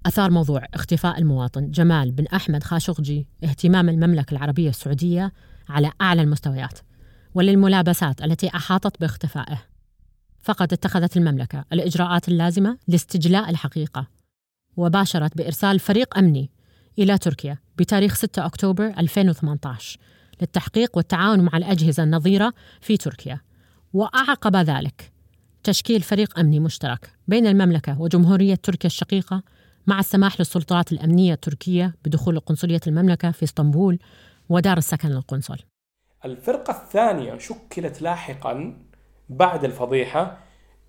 أثار 0.06 0.30
موضوع 0.30 0.66
اختفاء 0.74 1.18
المواطن 1.18 1.70
جمال 1.70 2.12
بن 2.12 2.26
أحمد 2.26 2.62
خاشقجي 2.62 3.26
اهتمام 3.44 3.88
المملكة 3.88 4.32
العربية 4.32 4.68
السعودية 4.68 5.32
على 5.68 5.90
أعلى 6.00 6.22
المستويات 6.22 6.78
وللملابسات 7.34 8.22
التي 8.22 8.48
أحاطت 8.48 9.00
باختفائه. 9.00 9.75
فقد 10.46 10.72
اتخذت 10.72 11.16
المملكة 11.16 11.64
الإجراءات 11.72 12.28
اللازمة 12.28 12.78
لاستجلاء 12.88 13.50
الحقيقة 13.50 14.06
وباشرت 14.76 15.36
بإرسال 15.36 15.78
فريق 15.78 16.18
أمني 16.18 16.50
إلى 16.98 17.18
تركيا 17.18 17.58
بتاريخ 17.78 18.14
6 18.14 18.46
أكتوبر 18.46 18.86
2018 18.86 19.98
للتحقيق 20.40 20.96
والتعاون 20.96 21.40
مع 21.40 21.56
الأجهزة 21.56 22.02
النظيرة 22.02 22.52
في 22.80 22.96
تركيا. 22.96 23.40
وأعقب 23.92 24.56
ذلك 24.56 25.12
تشكيل 25.62 26.02
فريق 26.02 26.38
أمني 26.38 26.60
مشترك 26.60 27.10
بين 27.28 27.46
المملكة 27.46 28.00
وجمهورية 28.00 28.54
تركيا 28.54 28.86
الشقيقة 28.86 29.42
مع 29.86 29.98
السماح 29.98 30.40
للسلطات 30.40 30.92
الأمنية 30.92 31.34
التركية 31.34 31.94
بدخول 32.04 32.40
قنصلية 32.40 32.80
المملكة 32.86 33.30
في 33.30 33.42
إسطنبول 33.42 33.98
ودار 34.48 34.78
السكن 34.78 35.08
للقنصل. 35.08 35.58
الفرقة 36.24 36.82
الثانية 36.82 37.38
شكلت 37.38 38.02
لاحقا 38.02 38.85
بعد 39.28 39.64
الفضيحة 39.64 40.36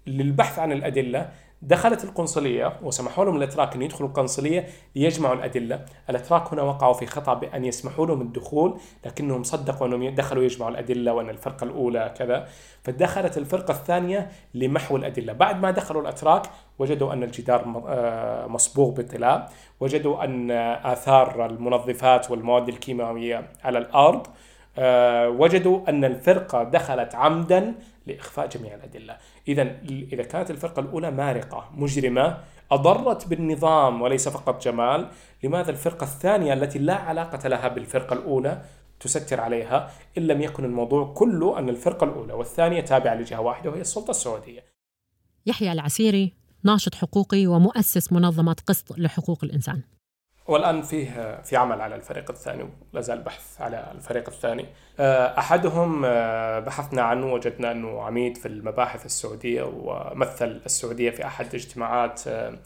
للبحث 0.07 0.59
عن 0.59 0.71
الأدلة 0.71 1.29
دخلت 1.61 2.03
القنصلية 2.03 2.73
وسمحوا 2.83 3.25
لهم 3.25 3.35
الأتراك 3.37 3.75
أن 3.75 3.81
يدخلوا 3.81 4.09
القنصلية 4.09 4.67
ليجمعوا 4.95 5.35
الأدلة. 5.35 5.85
الأتراك 6.09 6.53
هنا 6.53 6.61
وقعوا 6.61 6.93
في 6.93 7.05
خطأ 7.05 7.33
بأن 7.33 7.65
يسمحوا 7.65 8.05
لهم 8.05 8.21
الدخول 8.21 8.79
لكنهم 9.05 9.43
صدقوا 9.43 9.87
أنهم 9.87 10.15
دخلوا 10.15 10.43
يجمعوا 10.43 10.71
الأدلة 10.71 11.13
وأن 11.13 11.29
الفرقة 11.29 11.63
الأولى 11.63 12.13
كذا. 12.17 12.47
فدخلت 12.83 13.37
الفرقة 13.37 13.71
الثانية 13.71 14.29
لمحو 14.53 14.97
الأدلة. 14.97 15.33
بعد 15.33 15.61
ما 15.61 15.71
دخلوا 15.71 16.01
الأتراك 16.01 16.41
وجدوا 16.79 17.13
أن 17.13 17.23
الجدار 17.23 17.83
آه، 17.87 18.47
مصبوغ 18.47 18.91
بطلاء. 18.91 19.51
وجدوا 19.79 20.23
أن 20.23 20.51
آثار 20.85 21.45
المنظفات 21.45 22.31
والمواد 22.31 22.69
الكيماوية 22.69 23.47
على 23.63 23.77
الأرض. 23.77 24.27
آه، 24.77 25.29
وجدوا 25.29 25.89
أن 25.89 26.05
الفرقة 26.05 26.63
دخلت 26.63 27.15
عمدا 27.15 27.73
لإخفاء 28.07 28.47
جميع 28.47 28.75
الأدلة. 28.75 29.17
إذا 29.47 29.61
إذا 29.89 30.23
كانت 30.23 30.51
الفرقة 30.51 30.79
الأولى 30.79 31.11
مارقة 31.11 31.69
مجرمة 31.75 32.37
أضرت 32.71 33.27
بالنظام 33.27 34.01
وليس 34.01 34.29
فقط 34.29 34.63
جمال 34.63 35.09
لماذا 35.43 35.71
الفرقة 35.71 36.03
الثانية 36.03 36.53
التي 36.53 36.79
لا 36.79 36.95
علاقة 36.95 37.47
لها 37.47 37.67
بالفرقة 37.67 38.13
الأولى 38.13 38.61
تستر 38.99 39.41
عليها 39.41 39.91
إن 40.17 40.27
لم 40.27 40.41
يكن 40.41 40.65
الموضوع 40.65 41.13
كله 41.13 41.59
أن 41.59 41.69
الفرقة 41.69 42.03
الأولى 42.03 42.33
والثانية 42.33 42.81
تابعة 42.81 43.15
لجهة 43.15 43.41
واحدة 43.41 43.69
وهي 43.69 43.81
السلطة 43.81 44.11
السعودية؟ 44.11 44.63
يحيى 45.45 45.71
العسيري 45.71 46.33
ناشط 46.63 46.95
حقوقي 46.95 47.47
ومؤسس 47.47 48.13
منظمة 48.13 48.55
قسط 48.67 48.97
لحقوق 48.97 49.43
الإنسان. 49.43 49.81
والآن 50.47 50.81
فيه 50.81 51.41
في 51.41 51.55
عمل 51.55 51.81
على 51.81 51.95
الفريق 51.95 52.31
الثاني 52.31 52.69
ولا 52.93 53.01
زال 53.01 53.21
بحث 53.21 53.61
على 53.61 53.91
الفريق 53.95 54.29
الثاني. 54.29 54.65
آه، 54.99 55.39
أحدهم 55.39 56.05
آه، 56.05 56.59
بحثنا 56.59 57.01
عنه 57.01 57.33
وجدنا 57.33 57.71
أنه 57.71 58.01
عميد 58.01 58.37
في 58.37 58.47
المباحث 58.47 59.05
السعودية 59.05 59.63
ومثل 59.63 60.61
السعودية 60.65 61.09
في 61.09 61.25
أحد 61.25 61.55
اجتماعات 61.55 62.27
آه، 62.27 62.57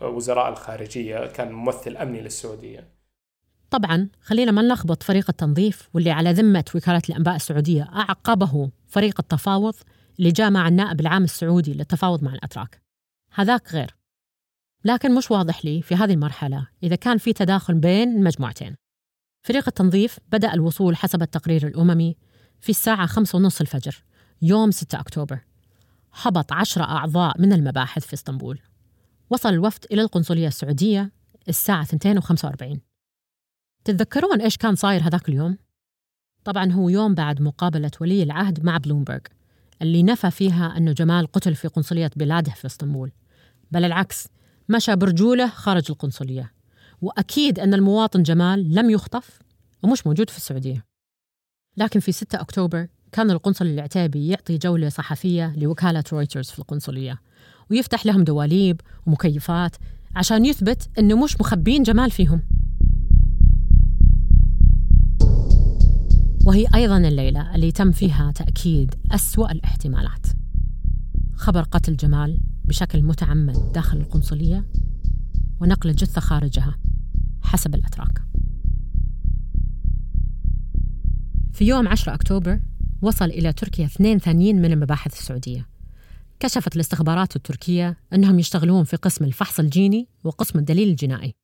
وزراء 0.00 0.48
الخارجية 0.48 1.26
كان 1.26 1.52
ممثل 1.52 1.96
أمني 1.96 2.20
للسعودية. 2.20 2.88
طبعا 3.70 4.08
خلينا 4.20 4.52
ما 4.52 4.62
نلخبط 4.62 5.02
فريق 5.02 5.26
التنظيف 5.28 5.88
واللي 5.94 6.10
على 6.10 6.32
ذمة 6.32 6.64
وكالة 6.74 7.02
الأنباء 7.08 7.36
السعودية 7.36 7.82
أعقبه 7.82 8.70
فريق 8.88 9.20
التفاوض 9.20 9.74
اللي 10.18 10.30
جاء 10.30 10.50
مع 10.50 10.68
النائب 10.68 11.00
العام 11.00 11.24
السعودي 11.24 11.74
للتفاوض 11.74 12.22
مع 12.22 12.34
الأتراك. 12.34 12.82
هذاك 13.34 13.72
غير. 13.72 14.01
لكن 14.84 15.14
مش 15.14 15.30
واضح 15.30 15.64
لي 15.64 15.82
في 15.82 15.94
هذه 15.94 16.12
المرحلة 16.12 16.68
إذا 16.82 16.96
كان 16.96 17.18
في 17.18 17.32
تداخل 17.32 17.74
بين 17.74 18.16
المجموعتين 18.16 18.76
فريق 19.42 19.64
التنظيف 19.66 20.18
بدأ 20.32 20.54
الوصول 20.54 20.96
حسب 20.96 21.22
التقرير 21.22 21.66
الأممي 21.66 22.16
في 22.60 22.68
الساعة 22.68 23.06
خمسة 23.06 23.36
ونص 23.36 23.60
الفجر 23.60 24.04
يوم 24.42 24.70
6 24.70 25.00
أكتوبر. 25.00 25.40
هبط 26.12 26.52
عشرة 26.52 26.84
أعضاء 26.84 27.40
من 27.40 27.52
المباحث 27.52 28.06
في 28.06 28.14
إسطنبول. 28.14 28.58
وصل 29.30 29.48
الوفد 29.48 29.84
إلى 29.92 30.02
القنصلية 30.02 30.48
السعودية 30.48 31.12
الساعة 31.48 31.84
2:45 31.84 32.78
تتذكرون 33.84 34.40
إيش 34.40 34.56
كان 34.56 34.74
صاير 34.74 35.02
هذاك 35.02 35.28
اليوم؟ 35.28 35.58
طبعا 36.44 36.72
هو 36.72 36.88
يوم 36.88 37.14
بعد 37.14 37.42
مقابلة 37.42 37.90
ولي 38.00 38.22
العهد 38.22 38.64
مع 38.64 38.76
بلومبرغ 38.76 39.20
اللي 39.82 40.02
نفى 40.02 40.30
فيها 40.30 40.76
أنه 40.76 40.92
جمال 40.92 41.26
قتل 41.26 41.54
في 41.54 41.68
قنصلية 41.68 42.10
بلاده 42.16 42.52
في 42.52 42.66
إسطنبول. 42.66 43.12
بل 43.70 43.84
العكس 43.84 44.28
مشى 44.72 44.96
برجوله 44.96 45.48
خارج 45.48 45.84
القنصلية. 45.90 46.52
وأكيد 47.00 47.58
أن 47.58 47.74
المواطن 47.74 48.22
جمال 48.22 48.74
لم 48.74 48.90
يخطف 48.90 49.38
ومش 49.82 50.06
موجود 50.06 50.30
في 50.30 50.36
السعودية. 50.36 50.84
لكن 51.76 52.00
في 52.00 52.12
6 52.12 52.40
أكتوبر 52.40 52.88
كان 53.12 53.30
القنصل 53.30 53.66
العتيبي 53.66 54.28
يعطي 54.28 54.58
جولة 54.58 54.88
صحفية 54.88 55.52
لوكالة 55.56 56.04
رويترز 56.12 56.50
في 56.50 56.58
القنصلية. 56.58 57.20
ويفتح 57.70 58.06
لهم 58.06 58.24
دواليب 58.24 58.80
ومكيفات 59.06 59.76
عشان 60.16 60.44
يثبت 60.44 60.90
أنه 60.98 61.24
مش 61.24 61.40
مخبين 61.40 61.82
جمال 61.82 62.10
فيهم. 62.10 62.42
وهي 66.46 66.66
أيضا 66.74 66.96
الليلة 66.96 67.54
اللي 67.54 67.72
تم 67.72 67.92
فيها 67.92 68.32
تأكيد 68.32 68.94
أسوأ 69.10 69.52
الاحتمالات. 69.52 70.26
خبر 71.36 71.62
قتل 71.62 71.96
جمال 71.96 72.40
بشكل 72.64 73.02
متعمد 73.02 73.72
داخل 73.72 73.98
القنصلية 73.98 74.64
ونقل 75.60 75.90
الجثة 75.90 76.20
خارجها 76.20 76.78
حسب 77.42 77.74
الأتراك. 77.74 78.22
في 81.52 81.64
يوم 81.64 81.88
10 81.88 82.14
أكتوبر 82.14 82.60
وصل 83.02 83.24
إلى 83.24 83.52
تركيا 83.52 83.86
اثنين 83.86 84.18
ثانيين 84.18 84.62
من 84.62 84.72
المباحث 84.72 85.18
السعودية. 85.18 85.68
كشفت 86.40 86.76
الاستخبارات 86.76 87.36
التركية 87.36 87.96
أنهم 88.12 88.38
يشتغلون 88.38 88.84
في 88.84 88.96
قسم 88.96 89.24
الفحص 89.24 89.60
الجيني 89.60 90.08
وقسم 90.24 90.58
الدليل 90.58 90.88
الجنائي. 90.88 91.34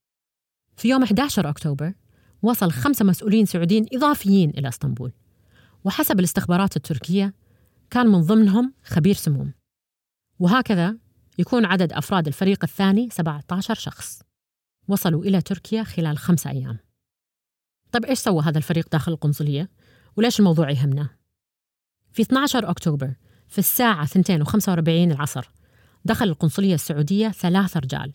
في 0.77 0.89
يوم 0.89 1.03
11 1.03 1.49
أكتوبر 1.49 1.95
وصل 2.43 2.71
خمسة 2.73 3.05
مسؤولين 3.05 3.47
سعوديين 3.47 3.87
إضافيين 3.93 4.51
إلى 4.51 4.69
إسطنبول. 4.69 5.13
وحسب 5.85 6.19
الاستخبارات 6.19 6.77
التركية 6.77 7.35
كان 7.91 8.07
من 8.07 8.21
ضمنهم 8.21 8.73
خبير 8.85 9.15
سموم. 9.15 9.53
وهكذا 10.39 10.97
يكون 11.39 11.65
عدد 11.65 11.93
أفراد 11.93 12.27
الفريق 12.27 12.59
الثاني 12.65 13.09
17 13.11 13.75
شخص 13.75 14.23
وصلوا 14.89 15.25
إلى 15.25 15.41
تركيا 15.41 15.83
خلال 15.83 16.19
خمسة 16.19 16.51
أيام 16.51 16.79
طيب 17.93 18.05
إيش 18.05 18.19
سوى 18.19 18.43
هذا 18.43 18.59
الفريق 18.59 18.89
داخل 18.93 19.13
القنصلية؟ 19.13 19.71
وليش 20.17 20.39
الموضوع 20.39 20.71
يهمنا؟ 20.71 21.09
في 22.13 22.23
12 22.23 22.71
أكتوبر 22.71 23.15
في 23.49 23.59
الساعة 23.59 24.07
2:45 24.07 24.89
العصر 24.89 25.51
دخل 26.05 26.29
القنصلية 26.29 26.75
السعودية 26.75 27.29
ثلاث 27.29 27.77
رجال 27.77 28.13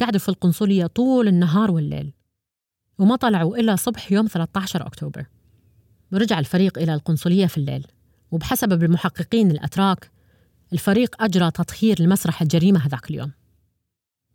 قعدوا 0.00 0.20
في 0.20 0.28
القنصلية 0.28 0.86
طول 0.86 1.28
النهار 1.28 1.70
والليل 1.70 2.12
وما 2.98 3.16
طلعوا 3.16 3.56
إلا 3.56 3.76
صبح 3.76 4.12
يوم 4.12 4.26
13 4.26 4.86
أكتوبر 4.86 5.26
ورجع 6.12 6.38
الفريق 6.38 6.78
إلى 6.78 6.94
القنصلية 6.94 7.46
في 7.46 7.58
الليل 7.58 7.86
وبحسب 8.30 8.72
المحققين 8.72 9.50
الأتراك 9.50 10.10
الفريق 10.74 11.22
أجرى 11.22 11.50
تطهير 11.50 12.02
لمسرح 12.02 12.42
الجريمة 12.42 12.86
هذاك 12.86 13.10
اليوم. 13.10 13.32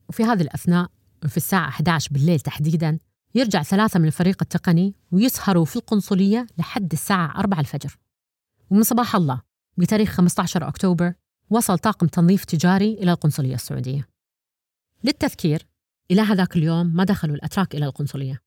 وفي 0.09 0.23
هذه 0.23 0.41
الأثناء 0.41 0.89
وفي 1.25 1.37
الساعة 1.37 1.67
11 1.67 2.13
بالليل 2.13 2.39
تحديداً 2.39 2.99
يرجع 3.35 3.63
ثلاثة 3.63 3.99
من 3.99 4.05
الفريق 4.05 4.37
التقني 4.41 4.95
ويسهروا 5.11 5.65
في 5.65 5.75
القنصلية 5.75 6.47
لحد 6.57 6.91
الساعة 6.91 7.39
4 7.39 7.59
الفجر. 7.59 7.97
ومن 8.69 8.83
صباح 8.83 9.15
الله 9.15 9.41
بتاريخ 9.77 10.09
15 10.09 10.67
أكتوبر 10.67 11.13
وصل 11.49 11.77
طاقم 11.77 12.07
تنظيف 12.07 12.45
تجاري 12.45 12.93
إلى 12.93 13.11
القنصلية 13.11 13.55
السعودية. 13.55 14.07
للتذكير 15.03 15.67
إلى 16.11 16.21
هذاك 16.21 16.57
اليوم 16.57 16.95
ما 16.95 17.03
دخلوا 17.03 17.35
الأتراك 17.35 17.75
إلى 17.75 17.85
القنصلية. 17.85 18.41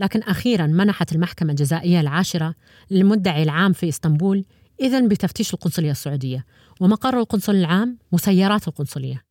لكن 0.00 0.22
أخيرا 0.22 0.66
منحت 0.66 1.12
المحكمة 1.12 1.50
الجزائية 1.50 2.00
العاشرة 2.00 2.54
للمدعي 2.90 3.42
العام 3.42 3.72
في 3.72 3.88
إسطنبول 3.88 4.44
إذن 4.82 5.08
بتفتيش 5.08 5.54
القنصلية 5.54 5.90
السعودية 5.90 6.44
ومقر 6.80 7.18
القنصل 7.18 7.54
العام 7.54 7.98
مسيرات 8.12 8.68
القنصلية. 8.68 9.22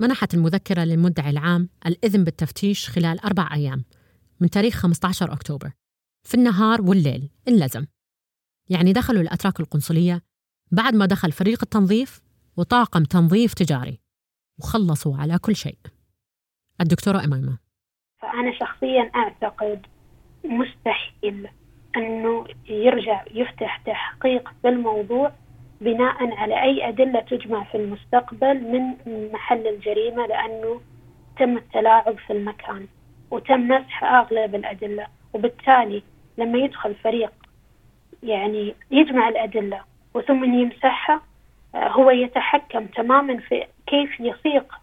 منحت 0.00 0.34
المذكرة 0.34 0.84
للمدعي 0.84 1.30
العام 1.30 1.68
الإذن 1.86 2.24
بالتفتيش 2.24 2.88
خلال 2.88 3.20
أربع 3.20 3.48
أيام 3.54 3.84
من 4.40 4.50
تاريخ 4.50 4.74
15 4.74 5.32
أكتوبر. 5.32 5.72
في 6.22 6.34
النهار 6.34 6.82
والليل 6.82 7.30
إن 7.48 7.64
لزم 7.64 7.86
يعني 8.70 8.92
دخلوا 8.92 9.22
الأتراك 9.22 9.60
القنصلية 9.60 10.22
بعد 10.72 10.94
ما 10.94 11.06
دخل 11.06 11.32
فريق 11.32 11.58
التنظيف 11.62 12.20
وطاقم 12.56 13.04
تنظيف 13.04 13.54
تجاري 13.54 14.00
وخلصوا 14.58 15.16
على 15.16 15.38
كل 15.38 15.56
شيء. 15.56 15.78
الدكتورة 16.80 17.24
إميمة 17.24 17.58
فأنا 18.22 18.58
شخصيا 18.60 19.10
أعتقد 19.14 19.86
مستحيل 20.44 21.48
أنه 21.96 22.44
يرجع 22.68 23.24
يفتح 23.34 23.76
تحقيق 23.86 24.50
بالموضوع 24.64 25.32
بناء 25.80 26.34
على 26.36 26.62
أي 26.62 26.88
أدلة 26.88 27.20
تجمع 27.20 27.64
في 27.64 27.76
المستقبل 27.76 28.60
من 28.60 28.94
محل 29.32 29.66
الجريمة 29.66 30.26
لأنه 30.26 30.80
تم 31.38 31.56
التلاعب 31.56 32.18
في 32.18 32.32
المكان 32.32 32.86
وتم 33.30 33.68
مسح 33.68 34.04
أغلب 34.04 34.54
الأدلة. 34.54 35.06
وبالتالي 35.34 36.02
لما 36.38 36.58
يدخل 36.58 36.94
فريق 36.94 37.32
يعني 38.22 38.74
يجمع 38.90 39.28
الأدلة 39.28 39.80
وثم 40.14 40.44
يمسحها 40.44 41.20
آه، 41.74 41.88
هو 41.88 42.10
يتحكم 42.10 42.86
تماما 42.86 43.36
في 43.40 43.66
كيف 43.86 44.20
يسيق 44.20 44.74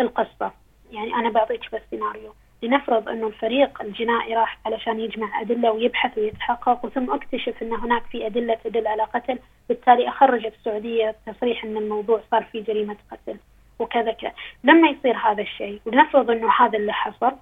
القصة. 0.00 0.52
يعني 0.92 1.14
أنا 1.14 1.30
بعطيك 1.30 1.74
بس 1.74 1.80
سيناريو. 1.90 2.34
لنفرض 2.62 3.08
أنه 3.08 3.26
الفريق 3.26 3.82
الجنائي 3.82 4.34
راح 4.34 4.58
علشان 4.66 5.00
يجمع 5.00 5.40
أدلة 5.40 5.72
ويبحث 5.72 6.18
ويتحقق 6.18 6.84
وثم 6.84 7.10
أكتشف 7.10 7.62
أن 7.62 7.72
هناك 7.72 8.02
في 8.02 8.26
أدلة 8.26 8.54
تدل 8.64 8.86
على 8.86 9.02
قتل 9.02 9.38
بالتالي 9.68 10.08
أخرجت 10.08 10.54
السعودية 10.58 11.16
تصريح 11.26 11.64
أن 11.64 11.76
الموضوع 11.76 12.20
صار 12.30 12.44
في 12.44 12.60
جريمة 12.60 12.96
قتل 13.10 13.36
وكذا. 13.78 14.12
كذا 14.12 14.32
لما 14.64 14.88
يصير 14.88 15.16
هذا 15.16 15.42
الشيء 15.42 15.80
ولنفرض 15.86 16.30
أنه 16.30 16.50
هذا 16.60 16.78
اللي 16.78 16.92
حصل 16.92 17.32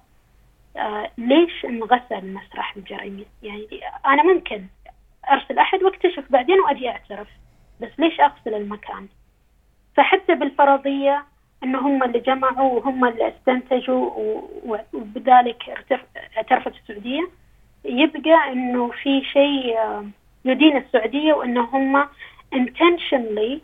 آه 0.77 1.11
ليش 1.17 1.65
انغسل 1.65 2.33
مسرح 2.33 2.75
الجريمة؟ 2.77 3.25
يعني 3.43 3.67
أنا 4.05 4.23
ممكن 4.23 4.65
أرسل 5.31 5.59
أحد 5.59 5.83
وأكتشف 5.83 6.23
بعدين 6.29 6.59
وأجي 6.59 6.89
أعترف 6.89 7.27
بس 7.81 7.89
ليش 7.97 8.19
أغسل 8.19 8.53
المكان؟ 8.53 9.07
فحتى 9.95 10.35
بالفرضية 10.35 11.25
أنه 11.63 11.79
هم 11.79 12.03
اللي 12.03 12.19
جمعوا 12.19 12.71
وهم 12.79 13.05
اللي 13.05 13.27
استنتجوا 13.27 14.11
وبذلك 14.93 15.63
اعترفت 16.37 16.73
السعودية. 16.75 17.29
يبقى 17.85 18.51
أنه 18.51 18.87
في 19.03 19.23
شيء 19.23 19.77
آه، 19.77 20.05
يدين 20.45 20.77
السعودية 20.77 21.33
وأنه 21.33 21.61
هم 21.61 22.03
intentionally 22.55 23.59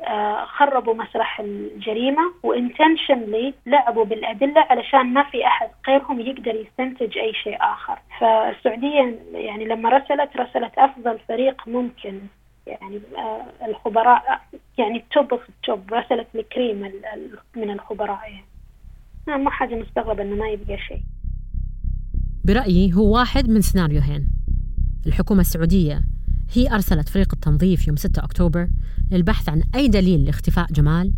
آه، 0.00 0.44
خربوا 0.44 0.94
مسرح 0.94 1.40
الجريمة 1.40 2.32
و 2.42 2.50
intentionally 2.50 3.54
لعبوا 3.66 4.04
بالأدلة 4.04 4.66
علشان 4.70 5.06
ما 5.06 5.22
في 5.22 5.46
أحد 5.46 5.68
غيرهم 5.88 6.20
يقدر 6.20 6.54
يستنتج 6.54 7.18
أي 7.18 7.34
شيء 7.34 7.56
آخر. 7.60 7.98
فالسعودية 8.20 9.18
يعني 9.32 9.64
لما 9.64 9.88
رسلت 9.88 10.36
رسلت 10.36 10.78
أفضل 10.78 11.18
فريق 11.28 11.68
ممكن. 11.68 12.20
يعني 12.66 13.00
آه، 13.16 13.66
الخبراء 13.66 14.40
يعني 14.78 14.96
ال 14.96 15.07
top 15.07 15.40
في 15.40 15.48
ال 15.48 15.60
top 15.60 15.94
رسلت 15.94 16.26
الكريم 16.34 16.92
من 17.56 17.70
الخبراء 17.70 18.20
يعني. 18.30 19.42
مو 19.42 19.50
حاجة 19.50 19.74
مستغربة 19.74 20.22
إنه 20.22 20.36
ما 20.36 20.48
يبقى 20.48 20.78
شيء. 20.78 21.02
برأيي 22.44 22.94
هو 22.94 23.14
واحد 23.14 23.48
من 23.48 23.60
سيناريوهين 23.60 24.28
الحكومة 25.06 25.40
السعودية 25.40 26.02
هي 26.52 26.74
أرسلت 26.74 27.08
فريق 27.08 27.32
التنظيف 27.32 27.88
يوم 27.88 27.96
6 27.96 28.24
أكتوبر 28.24 28.68
للبحث 29.10 29.48
عن 29.48 29.62
أي 29.74 29.88
دليل 29.88 30.24
لاختفاء 30.24 30.66
جمال 30.72 31.12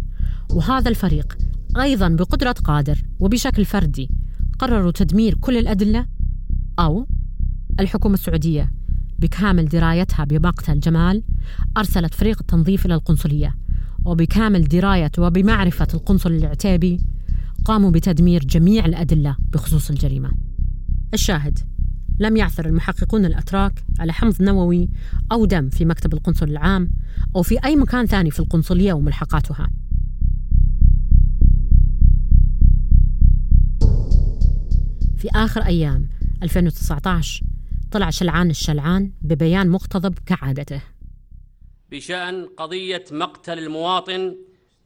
وهذا 0.57 0.89
الفريق 0.89 1.39
أيضا 1.81 2.09
بقدرة 2.09 2.55
قادر 2.65 2.99
وبشكل 3.21 3.65
فردي 3.65 4.11
قرروا 4.59 4.91
تدمير 4.91 5.35
كل 5.35 5.57
الأدلة 5.57 6.07
أو 6.79 7.07
الحكومة 7.81 8.15
السعودية 8.15 8.71
بكامل 9.19 9.69
درايتها 9.69 10.25
بمقتل 10.25 10.81
جمال 10.81 11.23
أرسلت 11.77 12.15
فريق 12.15 12.37
التنظيف 12.41 12.87
إلى 12.87 12.95
القنصلية. 12.95 13.55
وبكامل 14.05 14.65
دراية 14.65 15.11
وبمعرفة 15.19 15.89
القنصل 15.95 16.33
العتيبي 16.33 17.01
قاموا 17.65 17.91
بتدمير 17.91 18.45
جميع 18.45 18.87
الأدلة 18.87 19.37
بخصوص 19.53 19.91
الجريمة. 19.91 20.33
الشاهد 21.15 21.59
لم 22.19 22.37
يعثر 22.37 22.67
المحققون 22.67 23.25
الأتراك 23.25 23.85
على 24.01 24.13
حمض 24.13 24.43
نووي 24.43 24.89
أو 25.33 25.45
دم 25.45 25.69
في 25.69 25.85
مكتب 25.85 26.15
القنصل 26.15 26.49
العام 26.49 26.91
أو 27.37 27.43
في 27.43 27.59
أي 27.65 27.77
مكان 27.77 28.07
ثاني 28.07 28.31
في 28.31 28.41
القنصلية 28.41 28.93
وملحقاتها. 28.93 29.71
في 35.17 35.29
آخر 35.35 35.61
أيام 35.61 36.09
2019 36.43 37.54
طلع 37.95 38.11
شلعان 38.11 38.51
الشلعان 38.51 39.13
ببيان 39.23 39.71
مقتضب 39.71 40.19
كعادته. 40.27 40.83
بشأن 41.91 42.47
قضية 42.57 43.05
مقتل 43.11 43.59
المواطن 43.59 44.37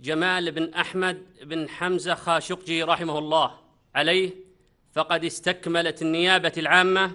جمال 0.01 0.53
بن 0.53 0.75
أحمد 0.75 1.23
بن 1.43 1.69
حمزة 1.69 2.15
خاشقجي 2.15 2.83
رحمه 2.83 3.19
الله 3.19 3.51
عليه 3.95 4.31
فقد 4.93 5.25
استكملت 5.25 6.03
النيابة 6.03 6.53
العامة 6.57 7.13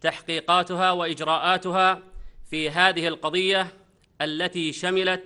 تحقيقاتها 0.00 0.92
وإجراءاتها 0.92 2.02
في 2.50 2.70
هذه 2.70 3.08
القضية 3.08 3.72
التي 4.20 4.72
شملت 4.72 5.24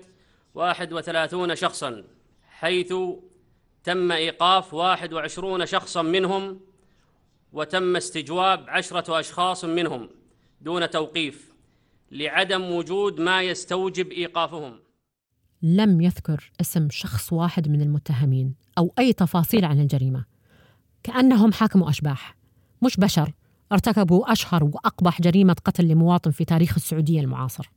واحد 0.55 0.93
وثلاثون 0.93 1.57
شخصا 1.57 2.05
حيث 2.49 2.95
تم 3.85 4.13
إيقاف 4.13 4.75
واحد 4.75 5.13
وعشرون 5.13 5.67
شخصا 5.67 6.03
منهم 6.03 6.61
وتم 7.55 7.97
استجواب 7.97 8.65
عشرة 8.69 9.21
أشخاص 9.21 9.65
منهم 9.65 10.09
دون 10.61 10.91
توقيف 10.91 11.55
لعدم 12.11 12.65
وجود 12.65 13.21
ما 13.21 13.43
يستوجب 13.43 14.11
إيقافهم. 14.13 14.81
لم 15.63 16.01
يذكر 16.01 16.53
اسم 16.61 16.89
شخص 16.91 17.33
واحد 17.33 17.69
من 17.69 17.81
المتهمين 17.83 18.55
أو 18.79 18.93
أي 18.99 19.13
تفاصيل 19.13 19.65
عن 19.65 19.81
الجريمة. 19.81 20.25
كأنهم 21.03 21.53
حاكموا 21.53 21.91
أشباح. 21.91 22.37
مش 22.83 22.97
بشر. 22.97 23.33
ارتكبوا 23.73 24.33
أشهر 24.33 24.65
وأقبح 24.65 25.21
جريمة 25.21 25.57
قتل 25.65 25.89
لمواطن 25.89 26.31
في 26.31 26.45
تاريخ 26.45 26.75
السعودية 26.77 27.21
المعاصر. 27.21 27.71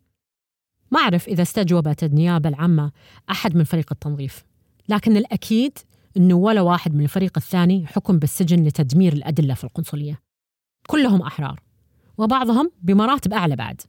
ما 0.92 1.00
أعرف 1.00 1.28
إذا 1.28 1.42
استجوبت 1.42 2.04
النيابة 2.04 2.50
العامة 2.50 2.92
أحد 3.32 3.56
من 3.56 3.64
فريق 3.64 3.88
التنظيف 3.92 4.44
لكن 4.90 5.18
الأكيد 5.18 5.78
أنه 6.18 6.36
ولا 6.36 6.62
واحد 6.62 6.96
من 6.96 7.04
الفريق 7.04 7.38
الثاني 7.38 7.88
حكم 7.88 8.20
بالسجن 8.20 8.64
لتدمير 8.64 9.14
الأدلة 9.14 9.54
في 9.54 9.64
القنصلية. 9.64 10.20
كلهم 10.88 11.22
أحرار 11.22 11.60
وبعضهم 12.18 12.72
بمراتب 12.82 13.34
أعلى 13.34 13.56
بعد. 13.56 13.82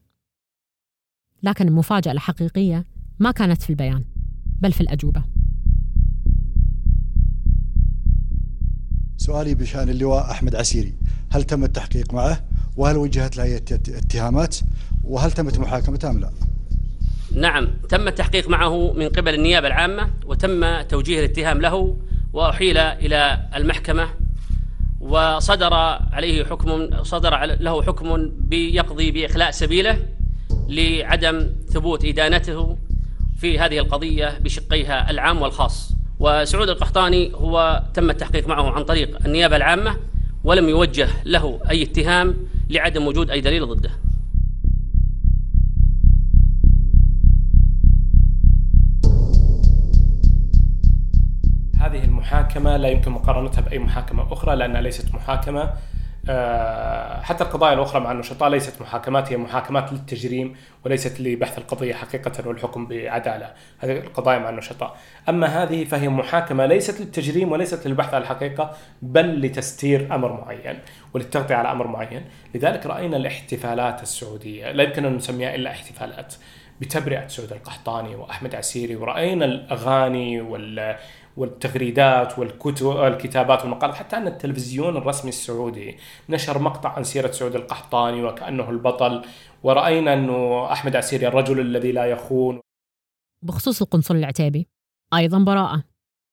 لكن 1.42 1.68
المفاجأة 1.68 2.12
الحقيقية 2.12 2.84
ما 3.18 3.30
كانت 3.30 3.62
في 3.62 3.70
البيان 3.70 4.04
بل 4.60 4.72
في 4.72 4.80
الأجوبة. 4.80 5.24
سؤالي 9.16 9.54
بشأن 9.54 9.88
اللواء 9.88 10.30
أحمد 10.30 10.54
عسيري 10.54 10.94
هل 11.30 11.44
تم 11.44 11.64
التحقيق 11.64 12.14
معه؟ 12.14 12.44
وهل 12.76 12.96
وجهت 12.96 13.36
له 13.36 13.56
اتهامات؟ 13.88 14.56
وهل 15.04 15.32
تمت 15.32 15.58
محاكمته 15.58 16.10
أم 16.10 16.18
لا؟ 16.18 16.30
نعم 17.34 17.68
تم 17.88 18.08
التحقيق 18.08 18.48
معه 18.48 18.92
من 18.92 19.08
قبل 19.08 19.34
النيابة 19.34 19.66
العامة 19.66 20.10
وتم 20.26 20.82
توجيه 20.82 21.18
الاتهام 21.18 21.60
له 21.60 21.96
وأحيل 22.38 22.78
إلى 22.78 23.38
المحكمة 23.54 24.08
وصدر 25.00 25.74
عليه 26.12 26.44
حكم 26.44 26.90
صدر 27.02 27.44
له 27.44 27.82
حكم 27.82 28.30
بيقضي 28.38 29.10
بإخلاء 29.10 29.50
سبيله 29.50 29.98
لعدم 30.68 31.50
ثبوت 31.68 32.04
إدانته 32.04 32.78
في 33.38 33.58
هذه 33.58 33.78
القضية 33.78 34.38
بشقيها 34.38 35.10
العام 35.10 35.42
والخاص. 35.42 35.92
وسعود 36.18 36.68
القحطاني 36.68 37.32
هو 37.34 37.82
تم 37.94 38.10
التحقيق 38.10 38.48
معه 38.48 38.70
عن 38.70 38.84
طريق 38.84 39.18
النيابة 39.26 39.56
العامة 39.56 39.96
ولم 40.44 40.68
يوجه 40.68 41.08
له 41.24 41.60
أي 41.70 41.82
اتهام 41.82 42.34
لعدم 42.70 43.06
وجود 43.06 43.30
أي 43.30 43.40
دليل 43.40 43.66
ضده. 43.66 43.90
هذه 52.18 52.24
المحاكمة 52.24 52.76
لا 52.76 52.88
يمكن 52.88 53.10
مقارنتها 53.10 53.60
بأي 53.60 53.78
محاكمة 53.78 54.32
أخرى 54.32 54.56
لأنها 54.56 54.80
ليست 54.80 55.14
محاكمة. 55.14 55.72
آه، 56.30 57.22
حتى 57.22 57.44
القضايا 57.44 57.74
الأخرى 57.74 58.00
مع 58.00 58.12
النشطاء 58.12 58.48
ليست 58.48 58.80
محاكمات 58.80 59.32
هي 59.32 59.36
محاكمات 59.36 59.92
للتجريم 59.92 60.56
وليست 60.84 61.20
لبحث 61.20 61.58
القضية 61.58 61.94
حقيقة 61.94 62.48
والحكم 62.48 62.86
بعدالة. 62.86 63.52
هذه 63.78 63.98
القضايا 63.98 64.38
مع 64.38 64.48
النشطاء. 64.48 64.96
أما 65.28 65.46
هذه 65.46 65.84
فهي 65.84 66.08
محاكمة 66.08 66.66
ليست 66.66 67.00
للتجريم 67.00 67.52
وليست 67.52 67.86
للبحث 67.86 68.14
عن 68.14 68.22
الحقيقة 68.22 68.76
بل 69.02 69.40
لتستير 69.40 70.14
أمر 70.14 70.32
معين 70.32 70.78
وللتغطية 71.14 71.54
على 71.54 71.72
أمر 71.72 71.86
معين. 71.86 72.24
لذلك 72.54 72.86
رأينا 72.86 73.16
الاحتفالات 73.16 74.02
السعودية 74.02 74.72
لا 74.72 74.82
يمكن 74.82 75.04
أن 75.04 75.16
نسميها 75.16 75.54
إلا 75.54 75.70
احتفالات 75.70 76.34
بتبرئة 76.80 77.26
سعود 77.26 77.52
القحطاني 77.52 78.14
وأحمد 78.14 78.54
عسيري. 78.54 78.96
ورأينا 78.96 79.44
الأغاني 79.44 80.40
وال 80.40 80.96
والتغريدات 81.38 82.38
والكتب 82.38 82.86
والكتابات 82.86 83.62
والمقالات 83.62 83.96
حتى 83.96 84.16
أن 84.16 84.26
التلفزيون 84.26 84.96
الرسمي 84.96 85.28
السعودي 85.28 85.96
نشر 86.28 86.58
مقطع 86.58 86.88
عن 86.88 87.04
سيرة 87.04 87.30
سعود 87.30 87.54
القحطاني 87.54 88.24
وكأنه 88.24 88.70
البطل 88.70 89.24
ورأينا 89.62 90.14
أنه 90.14 90.72
أحمد 90.72 90.96
عسيري 90.96 91.26
الرجل 91.26 91.60
الذي 91.60 91.92
لا 91.92 92.04
يخون. 92.04 92.60
بخصوص 93.42 93.82
القنصل 93.82 94.16
العتيبي 94.16 94.66
أيضا 95.14 95.38
براءة. 95.38 95.84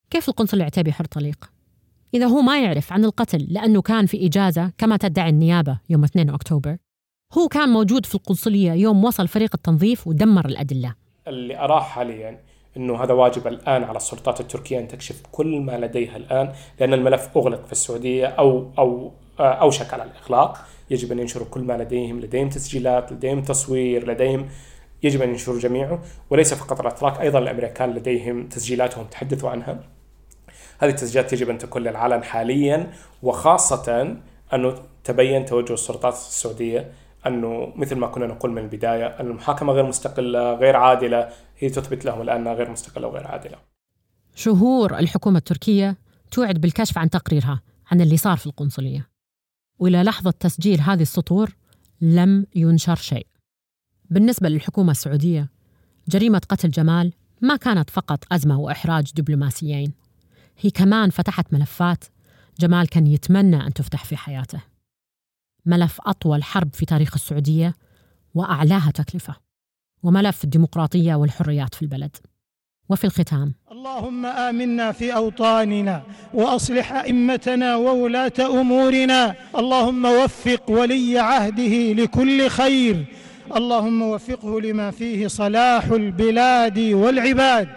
كيف 0.10 0.30
القنصل 0.30 0.58
العتيبي 0.58 0.94
حر 0.94 1.06
طليق؟ 1.06 1.52
إذا 2.14 2.26
هو 2.26 2.42
ما 2.42 2.62
يعرف 2.62 2.94
عن 2.94 3.06
القتل 3.06 3.48
لأنه 3.50 3.82
كان 3.82 4.06
في 4.06 4.26
إجازة 4.28 4.72
كما 4.78 4.98
تدعي 4.98 5.30
النيابة 5.30 5.80
يوم 5.90 6.04
2 6.04 6.30
أكتوبر 6.30 6.78
هو 7.38 7.48
كان 7.48 7.70
موجود 7.70 8.06
في 8.06 8.16
القنصلية 8.16 8.72
يوم 8.72 9.04
وصل 9.04 9.28
فريق 9.28 9.50
التنظيف 9.54 10.08
ودمر 10.08 10.46
الأدلة. 10.46 10.96
اللي 11.28 11.60
أراه 11.60 11.82
حاليا 11.82 12.55
إنه 12.78 13.04
هذا 13.04 13.14
واجب 13.14 13.48
الآن 13.48 13.84
على 13.84 13.98
السلطات 13.98 14.40
التركية 14.40 14.80
أن 14.80 14.88
تكشف 14.88 15.22
كل 15.32 15.60
ما 15.60 15.78
لديها 15.78 16.18
الآن 16.18 16.54
لأن 16.80 16.94
الملف 16.94 17.30
أغلق 17.38 17.66
في 17.66 17.72
السعودية 17.72 18.26
أو 18.26 18.72
أو 18.78 19.12
آه، 19.40 19.54
أوشك 19.54 19.94
على 19.94 20.04
الإغلاق. 20.04 20.58
يجب 20.90 21.12
أن 21.12 21.20
ينشروا 21.20 21.48
كل 21.52 21.62
ما 21.62 21.74
لديهم 21.74 22.20
لديهم 22.20 22.50
تسجيلات 22.50 23.12
لديهم 23.12 23.42
تصوير 23.42 24.08
لديهم 24.08 24.50
يجب 25.04 25.22
أن 25.22 25.30
ينشروا 25.30 25.60
جميعه. 25.60 26.00
وليس 26.30 26.54
فقط 26.54 26.80
الأتراك 26.80 27.22
أيضا 27.22 27.40
الأمريكان 27.40 27.94
لديهم 27.94 28.48
تسجيلاتهم 28.48 29.06
تحدثوا 29.06 29.50
عنها. 29.50 29.80
هذه 30.80 30.90
التسجيلات 30.90 31.34
يجب 31.34 31.50
أن 31.50 31.58
تكون 31.58 31.82
للعلن 31.84 32.24
حاليا 32.24 32.92
وخاصه 33.24 34.16
أنه 34.54 34.76
تبين 35.04 35.46
توجه 35.46 35.74
السلطات 35.74 36.14
السعودية 36.14 36.92
أنه 37.28 37.74
مثل 37.76 37.96
ما 37.96 38.08
كنا 38.08 38.28
نقول 38.28 38.52
من 38.52 38.58
البداية 38.58 39.06
أن 39.06 39.28
المحاكمة 39.28 39.74
غير 39.74 39.86
مستقلة 39.86 40.54
غير 40.54 40.76
عادلة 40.76 41.30
هي 41.58 41.70
تثبت 41.70 42.06
لهم 42.06 42.22
الآن 42.22 42.38
إنها 42.42 42.54
غير 42.54 42.72
مستقلة 42.72 43.08
وغير 43.08 43.28
عادلة. 43.28 43.58
شهور 44.36 45.00
الحكومة 45.00 45.38
التركية 45.38 45.98
توعد 46.32 46.62
بالكشف 46.62 46.98
عن 46.98 47.10
تقريرها 47.10 47.62
عن 47.92 48.02
اللي 48.02 48.18
صار 48.18 48.38
في 48.38 48.46
القنصلية. 48.46 49.10
وإلى 49.80 50.04
لحظة 50.04 50.32
تسجيل 50.32 50.82
هذه 50.82 51.02
السطور 51.02 51.56
لم 52.02 52.46
ينشر 52.56 52.96
شيء. 52.96 53.28
بالنسبة 54.10 54.50
للحكومة 54.50 54.92
السعودية 54.92 55.50
جريمة 56.10 56.42
قتل 56.50 56.70
جمال 56.70 57.14
ما 57.42 57.56
كانت 57.56 57.90
فقط 57.90 58.24
أزمة 58.32 58.60
وإحراج 58.60 59.12
دبلوماسيين. 59.16 59.94
هي 60.60 60.70
كمان 60.70 61.10
فتحت 61.10 61.54
ملفات 61.54 62.04
جمال 62.60 62.88
كان 62.90 63.08
يتمنى 63.08 63.68
أن 63.68 63.74
تفتح 63.74 64.06
في 64.06 64.18
حياته. 64.18 64.75
ملف 65.66 66.00
أطول 66.06 66.44
حرب 66.44 66.74
في 66.74 66.86
تاريخ 66.86 67.14
السعودية 67.16 67.74
وأعلاها 68.34 68.92
تكلفة 68.92 69.36
وملف 70.04 70.44
الديمقراطية 70.44 71.16
والحريات 71.16 71.76
في 71.76 71.82
البلد. 71.82 72.16
وفي 72.90 73.04
الختام 73.04 73.54
اللهم 73.72 74.26
آمنا 74.26 74.92
في 74.92 75.16
أوطاننا 75.16 76.04
وأصلح 76.34 76.94
أئمتنا 76.94 77.76
وولاة 77.76 78.34
أمورنا. 78.40 79.36
اللهم 79.58 80.06
وفق 80.06 80.72
ولي 80.72 81.20
عهده 81.20 81.94
لكل 81.94 82.48
خير. 82.50 83.06
اللهم 83.56 84.02
وفقه 84.02 84.62
لما 84.62 84.92
فيه 84.92 85.28
صلاح 85.28 85.86
البلاد 85.86 86.80
والعباد. 86.80 87.70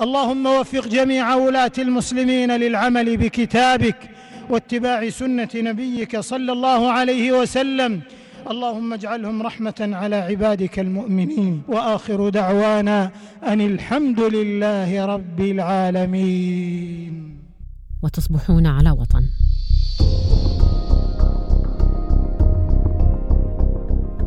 اللهم 0.00 0.46
وفق 0.46 0.88
جميع 0.88 1.34
ولاة 1.34 1.72
المسلمين 1.78 2.56
للعمل 2.56 3.16
بكتابك. 3.16 4.10
واتباع 4.50 5.08
سنة 5.08 5.48
نبيك 5.54 6.20
صلى 6.20 6.52
الله 6.52 6.90
عليه 6.90 7.40
وسلم. 7.40 8.00
اللهم 8.50 8.92
اجعلهم 8.92 9.42
رحمة 9.42 9.74
على 9.80 10.16
عبادك 10.16 10.78
المؤمنين. 10.78 11.62
وآخر 11.68 12.28
دعوانا 12.28 13.10
أن 13.42 13.60
الحمد 13.60 14.20
لله 14.20 15.06
رب 15.06 15.40
العالمين. 15.40 17.36
وتصبحون 18.02 18.66
على 18.66 18.90
وطن. 18.90 19.22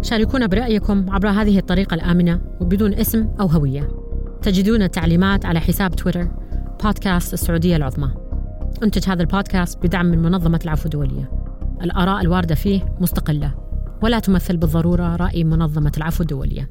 شاركونا 0.01 0.45
برأيكم 0.45 1.05
عبر 1.09 1.29
هذه 1.29 1.57
الطريقة 1.57 1.93
الآمنة 1.93 2.41
وبدون 2.61 2.93
اسم 2.93 3.27
أو 3.39 3.47
هوية. 3.47 3.89
تجدون 4.41 4.81
التعليمات 4.81 5.45
على 5.45 5.59
حساب 5.59 5.95
تويتر 5.95 6.27
بودكاست 6.83 7.33
السعودية 7.33 7.75
العظمى. 7.75 8.28
أنتج 8.83 9.09
هذا 9.09 9.21
البودكاست 9.21 9.83
بدعم 9.83 10.05
من 10.05 10.21
منظمة 10.21 10.59
العفو 10.63 10.85
الدولية. 10.85 11.31
الآراء 11.81 12.21
الواردة 12.21 12.55
فيه 12.55 12.95
مستقلة 12.99 13.53
ولا 14.03 14.19
تمثل 14.19 14.57
بالضرورة 14.57 15.15
رأي 15.15 15.43
منظمة 15.43 15.91
العفو 15.97 16.21
الدولية. 16.21 16.69